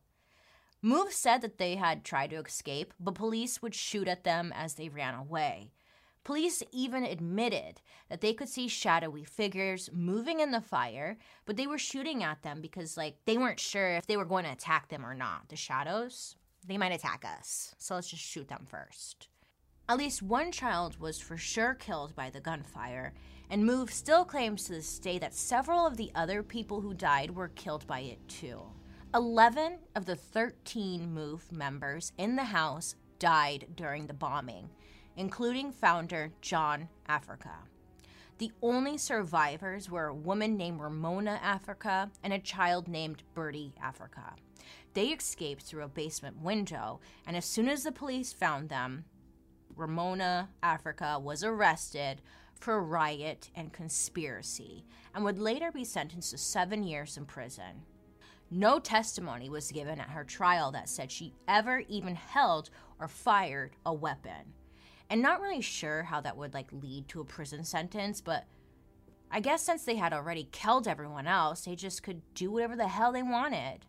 [0.85, 4.74] Move said that they had tried to escape, but police would shoot at them as
[4.74, 5.72] they ran away.
[6.24, 7.80] Police even admitted
[8.11, 11.16] that they could see shadowy figures moving in the fire,
[11.47, 14.45] but they were shooting at them because like they weren't sure if they were going
[14.45, 15.49] to attack them or not.
[15.49, 17.74] The shadows, they might attack us.
[17.78, 19.28] So let's just shoot them first.
[19.89, 23.14] At least one child was for sure killed by the gunfire,
[23.49, 27.35] and Move still claims to this day that several of the other people who died
[27.35, 28.61] were killed by it too.
[29.15, 34.69] 11 of the 13 Move members in the house died during the bombing,
[35.17, 37.59] including founder John Africa.
[38.39, 44.35] The only survivors were a woman named Ramona Africa and a child named Birdie Africa.
[44.95, 49.05] They escaped through a basement window, and as soon as the police found them,
[49.77, 52.21] Ramona Africa was arrested
[52.59, 54.85] for riot and conspiracy
[55.15, 57.83] and would later be sentenced to seven years in prison.
[58.51, 62.70] No testimony was given at her trial that said she ever even held
[63.01, 64.55] or fired a weapon.
[65.11, 68.45] And not really sure how that would like lead to a prison sentence, but
[69.30, 72.88] I guess since they had already killed everyone else, they just could do whatever the
[72.88, 73.80] hell they wanted.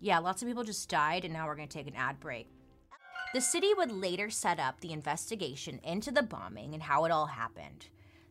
[0.00, 2.48] Yeah, lots of people just died, and now we're gonna take an ad break.
[3.34, 7.26] The city would later set up the investigation into the bombing and how it all
[7.26, 7.88] happened.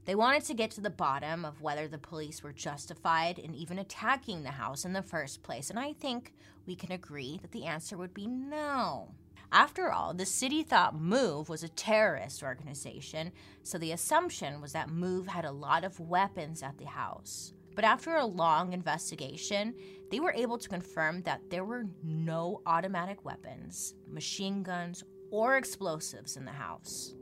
[0.08, 3.78] They wanted to get to the bottom of whether the police were justified in even
[3.78, 6.34] attacking the house in the first place, and I think
[6.66, 9.14] we can agree that the answer would be no.
[9.52, 13.34] After all, the city thought MOVE was a terrorist organization,
[13.64, 17.52] so the assumption was that MOVE had a lot of weapons at the house.
[17.76, 19.76] But after a long investigation,
[20.10, 26.38] they were able to confirm that there were no automatic weapons, machine guns, or explosives
[26.38, 27.14] in the house.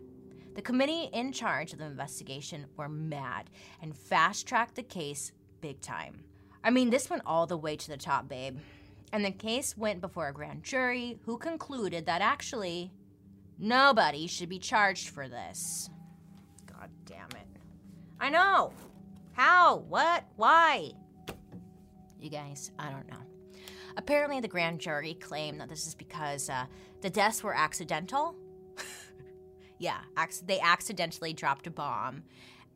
[0.55, 3.49] The committee in charge of the investigation were mad
[3.81, 6.23] and fast tracked the case big time.
[6.63, 8.57] I mean, this went all the way to the top, babe.
[9.11, 12.91] And the case went before a grand jury who concluded that actually
[13.59, 15.89] nobody should be charged for this.
[16.65, 17.47] God damn it.
[18.19, 18.71] I know.
[19.33, 19.77] How?
[19.89, 20.23] What?
[20.37, 20.91] Why?
[22.19, 23.21] You guys, I don't know.
[23.97, 26.65] Apparently, the grand jury claimed that this is because uh,
[27.01, 28.35] the deaths were accidental.
[29.79, 32.23] yeah, ac- they accidentally dropped a bomb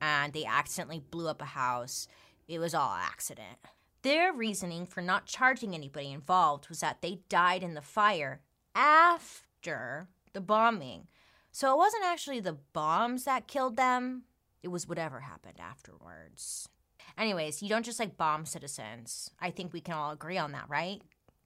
[0.02, 2.08] and they accidentally blew up a house.
[2.48, 3.58] It was all accident.
[4.02, 8.42] Their reasoning for not charging anybody involved was that they died in the fire
[8.74, 11.08] after the bombing.
[11.52, 14.24] So it wasn't actually the bombs that killed them,
[14.62, 16.70] it was whatever happened afterwards.
[17.18, 19.32] Anyways, you don't just like bomb citizens.
[19.40, 21.02] I think we can all agree on that, right?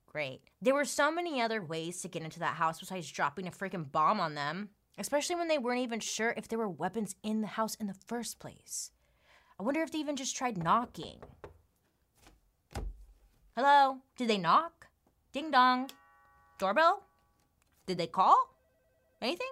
[0.06, 0.42] Great.
[0.62, 3.90] There were so many other ways to get into that house besides dropping a freaking
[3.90, 4.68] bomb on them,
[4.98, 7.96] especially when they weren't even sure if there were weapons in the house in the
[8.06, 8.90] first place.
[9.58, 11.20] I wonder if they even just tried knocking.
[13.56, 13.98] Hello?
[14.16, 14.88] Did they knock?
[15.32, 15.90] Ding dong.
[16.58, 17.04] Doorbell?
[17.86, 18.36] Did they call?
[19.20, 19.46] Anything?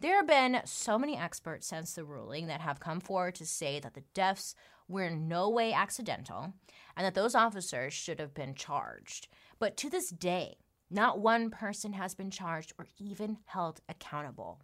[0.00, 3.80] There have been so many experts since the ruling that have come forward to say
[3.80, 4.54] that the deaths
[4.86, 6.52] were in no way accidental
[6.96, 9.28] and that those officers should have been charged.
[9.58, 10.58] But to this day,
[10.90, 14.60] not one person has been charged or even held accountable.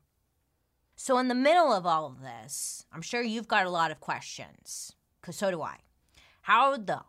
[0.97, 4.01] So, in the middle of all of this, I'm sure you've got a lot of
[4.01, 5.79] questions, because so do I.
[6.43, 7.03] How the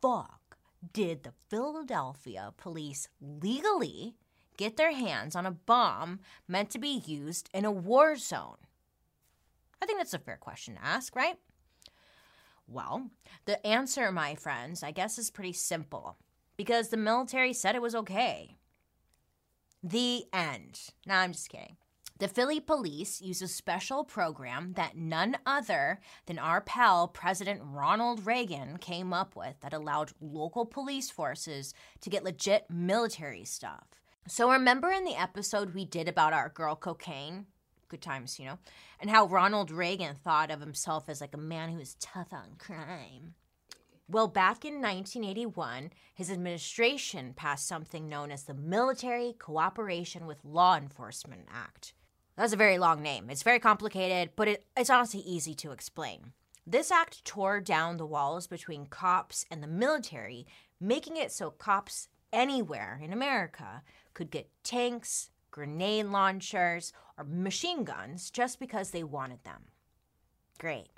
[0.00, 0.56] fuck
[0.92, 4.14] did the Philadelphia police legally
[4.56, 8.56] get their hands on a bomb meant to be used in a war zone?
[9.82, 11.36] I think that's a fair question to ask, right?
[12.66, 13.10] Well,
[13.44, 16.16] the answer, my friends, I guess is pretty simple
[16.56, 18.56] because the military said it was okay.
[19.82, 20.80] The end.
[21.06, 21.76] Now, I'm just kidding.
[22.18, 28.26] The Philly police use a special program that none other than our pal President Ronald
[28.26, 33.86] Reagan came up with that allowed local police forces to get legit military stuff.
[34.26, 37.46] So, remember in the episode we did about our girl cocaine?
[37.88, 38.58] Good times, you know?
[39.00, 42.56] And how Ronald Reagan thought of himself as like a man who was tough on
[42.58, 43.34] crime.
[44.08, 50.76] Well, back in 1981, his administration passed something known as the Military Cooperation with Law
[50.76, 51.92] Enforcement Act.
[52.38, 53.30] That's a very long name.
[53.30, 56.34] It's very complicated, but it, it's honestly easy to explain.
[56.64, 60.46] This act tore down the walls between cops and the military,
[60.80, 63.82] making it so cops anywhere in America
[64.14, 69.64] could get tanks, grenade launchers, or machine guns just because they wanted them.
[70.60, 70.90] Great.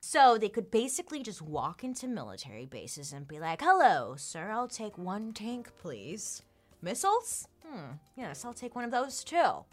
[0.00, 4.66] So they could basically just walk into military bases and be like, hello, sir, I'll
[4.66, 6.42] take one tank, please.
[6.82, 7.46] Missiles?
[7.64, 9.64] Hmm, yes, I'll take one of those too.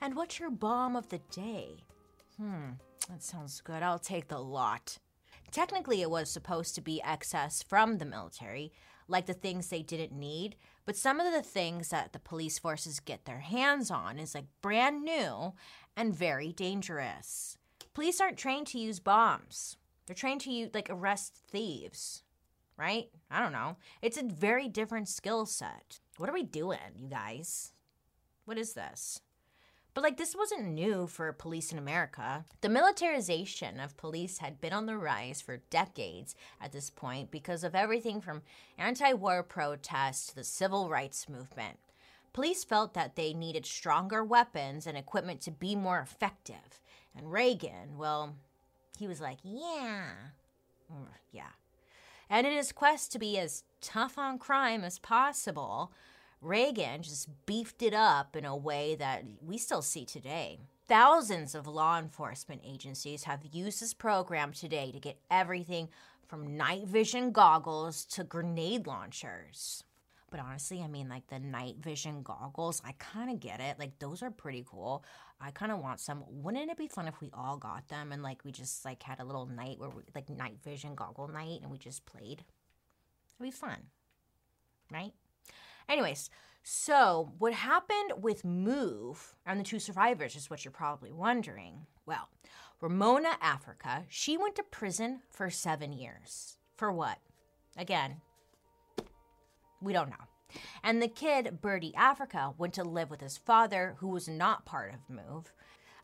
[0.00, 1.78] And what's your bomb of the day?
[2.38, 2.72] Hmm,
[3.08, 3.82] that sounds good.
[3.82, 4.98] I'll take the lot.
[5.50, 8.72] Technically, it was supposed to be excess from the military,
[9.08, 13.00] like the things they didn't need, but some of the things that the police forces
[13.00, 15.54] get their hands on is like brand new
[15.96, 17.56] and very dangerous.
[17.94, 19.76] Police aren't trained to use bombs.
[20.06, 22.22] They're trained to use, like arrest thieves,
[22.76, 23.08] right?
[23.30, 23.76] I don't know.
[24.02, 26.00] It's a very different skill set.
[26.18, 27.72] What are we doing, you guys?
[28.44, 29.20] What is this?
[29.96, 32.44] But like this wasn't new for police in America.
[32.60, 37.64] The militarization of police had been on the rise for decades at this point because
[37.64, 38.42] of everything from
[38.76, 41.78] anti-war protests to the civil rights movement.
[42.34, 46.82] Police felt that they needed stronger weapons and equipment to be more effective.
[47.16, 48.34] And Reagan, well,
[48.98, 50.10] he was like, yeah.
[51.32, 51.52] Yeah.
[52.28, 55.90] And in his quest to be as tough on crime as possible,
[56.40, 60.58] Reagan just beefed it up in a way that we still see today.
[60.86, 65.88] Thousands of law enforcement agencies have used this program today to get everything
[66.28, 69.82] from night vision goggles to grenade launchers.
[70.30, 73.78] But honestly, I mean, like the night vision goggles, I kind of get it.
[73.78, 75.04] Like, those are pretty cool.
[75.40, 76.24] I kind of want some.
[76.28, 79.20] Wouldn't it be fun if we all got them and like we just like had
[79.20, 82.44] a little night where we like night vision goggle night and we just played?
[83.38, 83.76] It'd be fun,
[84.92, 85.12] right?
[85.88, 86.30] Anyways,
[86.62, 91.86] so what happened with Move and the two survivors is what you're probably wondering.
[92.06, 92.28] Well,
[92.80, 96.58] Ramona Africa, she went to prison for seven years.
[96.76, 97.18] For what?
[97.76, 98.20] Again,
[99.80, 100.60] we don't know.
[100.82, 104.94] And the kid, Birdie Africa, went to live with his father, who was not part
[104.94, 105.52] of Move.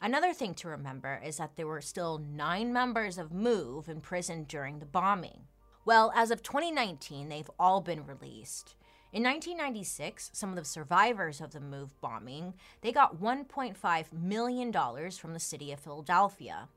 [0.00, 4.44] Another thing to remember is that there were still nine members of Move in prison
[4.44, 5.42] during the bombing.
[5.84, 8.76] Well, as of 2019, they've all been released.
[9.12, 15.34] In 1996, some of the survivors of the Move bombing, they got $1.5 million from
[15.34, 16.68] the city of Philadelphia.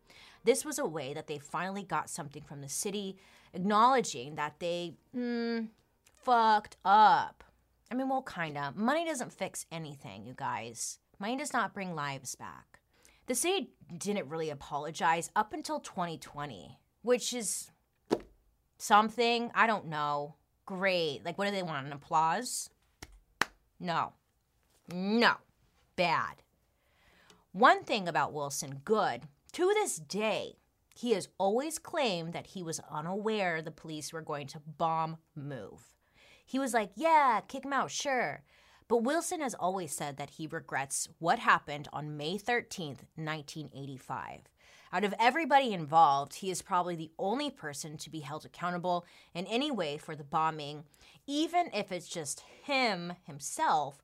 [0.43, 3.15] This was a way that they finally got something from the city,
[3.53, 5.69] acknowledging that they mm,
[6.17, 7.45] fucked up.
[7.89, 8.73] I mean, well, kinda.
[8.75, 10.99] Money doesn't fix anything, you guys.
[11.19, 12.81] Money does not bring lives back.
[13.27, 17.71] The city didn't really apologize up until 2020, which is
[18.77, 20.36] something, I don't know.
[20.66, 21.24] Great.
[21.24, 21.88] Like, what do they want?
[21.88, 22.70] An applause?
[23.80, 24.13] No.
[24.91, 25.36] No.
[25.95, 26.41] Bad.
[27.51, 29.24] One thing about Wilson, Goode.
[29.53, 30.57] To this day,
[30.95, 35.93] he has always claimed that he was unaware the police were going to bomb Move.
[36.45, 38.43] He was like, yeah, kick him out, sure.
[38.88, 44.41] But Wilson has always said that he regrets what happened on May 13th, 1985.
[44.95, 49.45] Out of everybody involved, he is probably the only person to be held accountable in
[49.47, 50.85] any way for the bombing,
[51.27, 54.01] even if it's just him himself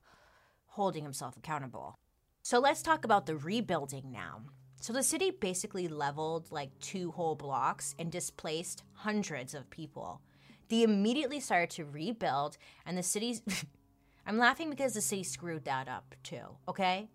[0.66, 1.94] holding himself accountable.
[2.42, 4.42] So let's talk about the rebuilding now.
[4.82, 10.20] So the city basically leveled like two whole blocks and displaced hundreds of people.
[10.68, 13.40] They immediately started to rebuild, and the city's
[14.26, 17.08] I'm laughing because the city screwed that up too, okay?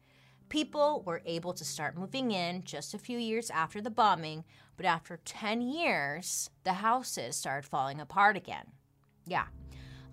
[0.49, 4.45] People were able to start moving in just a few years after the bombing,
[4.77, 8.67] but after 10 years, the houses started falling apart again.
[9.25, 9.47] Yeah,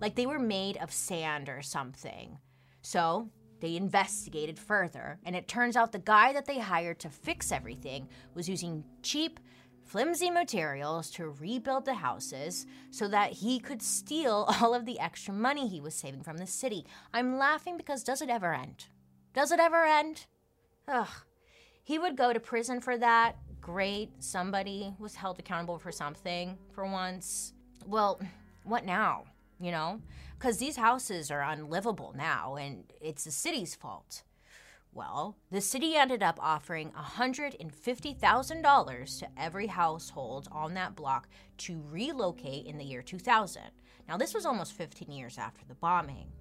[0.01, 2.37] like they were made of sand or something.
[2.81, 3.29] So
[3.61, 8.09] they investigated further, and it turns out the guy that they hired to fix everything
[8.33, 9.39] was using cheap,
[9.85, 15.33] flimsy materials to rebuild the houses so that he could steal all of the extra
[15.33, 16.85] money he was saving from the city.
[17.13, 18.87] I'm laughing because does it ever end?
[19.35, 20.25] Does it ever end?
[20.87, 21.09] Ugh.
[21.83, 23.35] He would go to prison for that.
[23.59, 24.23] Great.
[24.23, 27.51] Somebody was held accountable for something for once.
[27.85, 28.21] Well,
[28.63, 29.25] what now?
[29.59, 29.99] You know?
[30.39, 34.23] Because these houses are unlivable now, and it's the city's fault.
[34.93, 41.27] Well, the city ended up offering $150,000 to every household on that block
[41.57, 43.63] to relocate in the year 2000.
[44.07, 46.31] Now, this was almost 15 years after the bombing.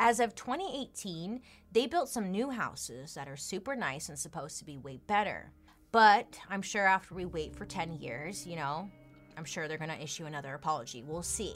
[0.00, 1.40] As of 2018,
[1.72, 5.50] they built some new houses that are super nice and supposed to be way better.
[5.90, 8.88] But I'm sure after we wait for 10 years, you know,
[9.36, 11.02] I'm sure they're going to issue another apology.
[11.02, 11.54] We'll see.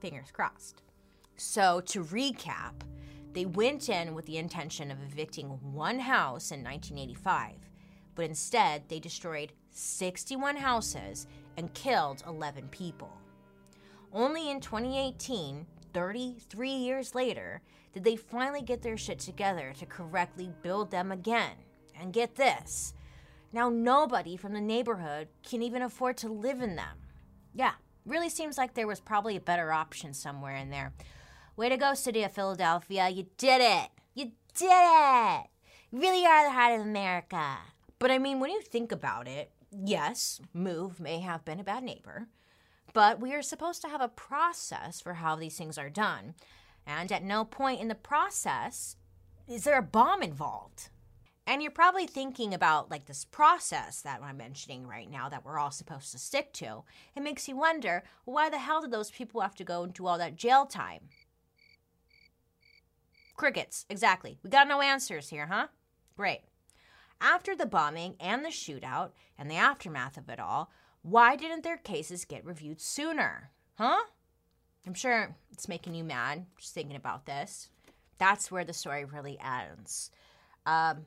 [0.00, 0.82] Fingers crossed.
[1.36, 2.72] So, to recap,
[3.32, 7.52] they went in with the intention of evicting one house in 1985,
[8.14, 11.26] but instead they destroyed 61 houses
[11.58, 13.12] and killed 11 people.
[14.12, 15.66] Only in 2018,
[15.96, 17.62] 33 years later,
[17.94, 21.52] did they finally get their shit together to correctly build them again.
[21.98, 22.92] And get this
[23.50, 26.98] now nobody from the neighborhood can even afford to live in them.
[27.54, 27.72] Yeah,
[28.04, 30.92] really seems like there was probably a better option somewhere in there.
[31.56, 33.08] Way to go, City of Philadelphia.
[33.08, 33.88] You did it.
[34.12, 35.46] You did it.
[35.90, 37.56] You really are the heart of America.
[37.98, 41.84] But I mean, when you think about it, yes, Move may have been a bad
[41.84, 42.28] neighbor,
[42.96, 46.32] but we are supposed to have a process for how these things are done.
[46.86, 48.96] And at no point in the process
[49.46, 50.88] is there a bomb involved.
[51.46, 55.58] And you're probably thinking about like this process that I'm mentioning right now that we're
[55.58, 56.84] all supposed to stick to.
[57.14, 60.06] It makes you wonder why the hell did those people have to go and do
[60.06, 61.10] all that jail time?
[63.36, 64.38] Crickets, exactly.
[64.42, 65.66] We got no answers here, huh?
[66.16, 66.40] Great.
[67.20, 70.70] After the bombing and the shootout and the aftermath of it all,
[71.06, 73.50] why didn't their cases get reviewed sooner?
[73.78, 74.02] Huh?
[74.86, 77.70] I'm sure it's making you mad just thinking about this.
[78.18, 80.10] That's where the story really ends.
[80.64, 81.06] Um,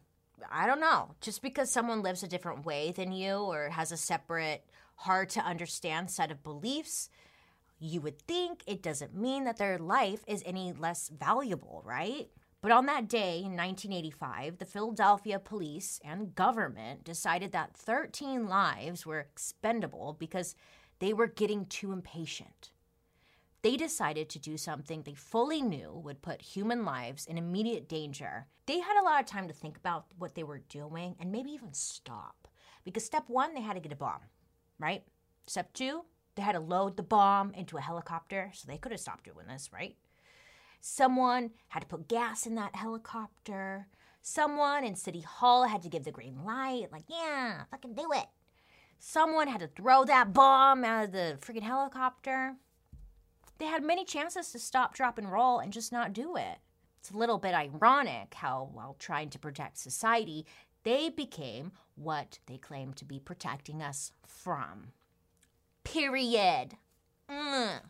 [0.50, 1.16] I don't know.
[1.20, 4.64] Just because someone lives a different way than you or has a separate,
[4.96, 7.10] hard to understand set of beliefs
[7.80, 12.30] you would think it doesn't mean that their life is any less valuable, right?
[12.62, 19.06] But on that day in 1985, the Philadelphia police and government decided that 13 lives
[19.06, 20.56] were expendable because
[21.00, 22.72] they were getting too impatient.
[23.62, 28.48] They decided to do something they fully knew would put human lives in immediate danger.
[28.66, 31.52] They had a lot of time to think about what they were doing and maybe
[31.52, 32.48] even stop.
[32.84, 34.22] Because step one, they had to get a bomb,
[34.80, 35.04] right?
[35.48, 36.04] Step two,
[36.36, 39.48] they had to load the bomb into a helicopter, so they could have stopped doing
[39.48, 39.96] this, right?
[40.82, 43.88] Someone had to put gas in that helicopter.
[44.22, 48.26] Someone in City Hall had to give the green light, like, yeah, fucking do it.
[49.00, 52.56] Someone had to throw that bomb out of the freaking helicopter.
[53.58, 56.58] They had many chances to stop, drop, and roll and just not do it.
[57.00, 60.46] It's a little bit ironic how, while trying to protect society,
[60.84, 64.88] they became what they claim to be protecting us from.
[65.84, 66.76] Period.
[67.30, 67.82] Mm.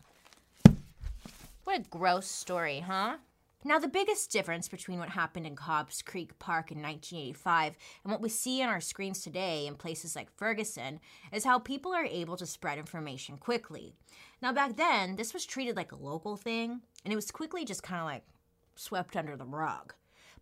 [1.70, 3.18] What a gross story, huh?
[3.62, 8.20] Now, the biggest difference between what happened in Cobbs Creek Park in 1985 and what
[8.20, 10.98] we see on our screens today in places like Ferguson
[11.32, 13.94] is how people are able to spread information quickly.
[14.42, 17.84] Now, back then, this was treated like a local thing, and it was quickly just
[17.84, 18.24] kind of like
[18.74, 19.94] swept under the rug.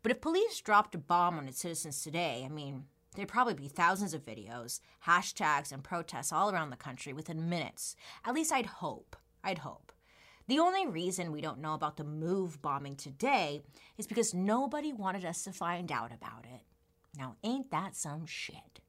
[0.03, 3.69] But if police dropped a bomb on its citizens today, I mean, There'd probably be
[3.69, 7.97] thousands of videos, hashtags, and protests all around the country within minutes.
[8.25, 9.17] At least I'd hope.
[9.43, 9.93] I'd hope.
[10.49, 13.61] The only reason we don't know about the move bombing today
[13.99, 16.63] is because nobody wanted us to find out about it.
[17.19, 18.81] Now, ain't that some shit?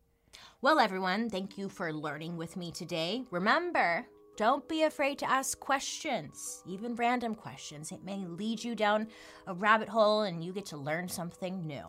[0.61, 3.25] Well, everyone, thank you for learning with me today.
[3.29, 4.07] Remember,
[4.37, 7.91] don't be afraid to ask questions, even random questions.
[7.91, 9.09] It may lead you down
[9.45, 11.83] a rabbit hole and you get to learn something new.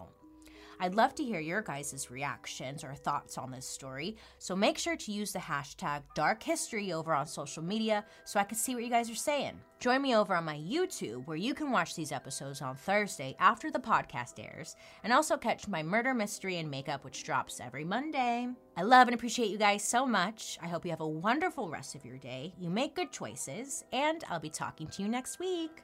[0.81, 4.97] I'd love to hear your guys' reactions or thoughts on this story, so make sure
[4.97, 8.83] to use the hashtag Dark History over on social media so I can see what
[8.83, 9.61] you guys are saying.
[9.79, 13.71] Join me over on my YouTube, where you can watch these episodes on Thursday after
[13.71, 14.75] the podcast airs,
[15.05, 18.49] and also catch my murder mystery and makeup, which drops every Monday.
[18.77, 20.59] I love and appreciate you guys so much.
[20.63, 22.55] I hope you have a wonderful rest of your day.
[22.59, 25.83] You make good choices, and I'll be talking to you next week.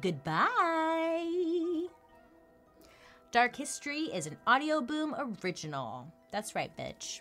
[0.00, 1.86] Goodbye.
[3.32, 6.12] Dark History is an Audioboom original.
[6.32, 7.20] That's right, bitch.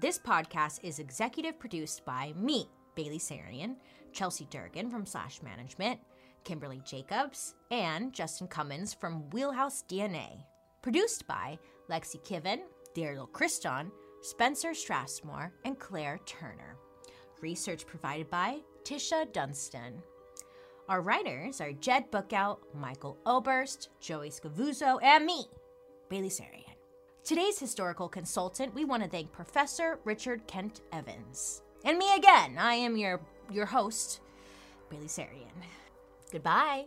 [0.00, 3.76] This podcast is executive produced by me, Bailey Sarian,
[4.14, 6.00] Chelsea Durgan from Slash Management,
[6.44, 10.44] Kimberly Jacobs, and Justin Cummins from Wheelhouse DNA.
[10.80, 11.58] Produced by
[11.90, 12.60] Lexi Kiven,
[12.96, 13.90] Daryl Christon,
[14.22, 16.76] Spencer Strassmore, and Claire Turner.
[17.42, 20.02] Research provided by Tisha Dunstan.
[20.88, 25.44] Our writers are Jed Bookout, Michael Oberst, Joey Scavuzzo, and me,
[26.08, 26.64] Bailey Sarian.
[27.24, 31.60] Today's historical consultant, we want to thank Professor Richard Kent Evans.
[31.84, 33.20] And me again, I am your,
[33.52, 34.20] your host,
[34.88, 35.52] Bailey Sarian.
[36.32, 36.86] Goodbye.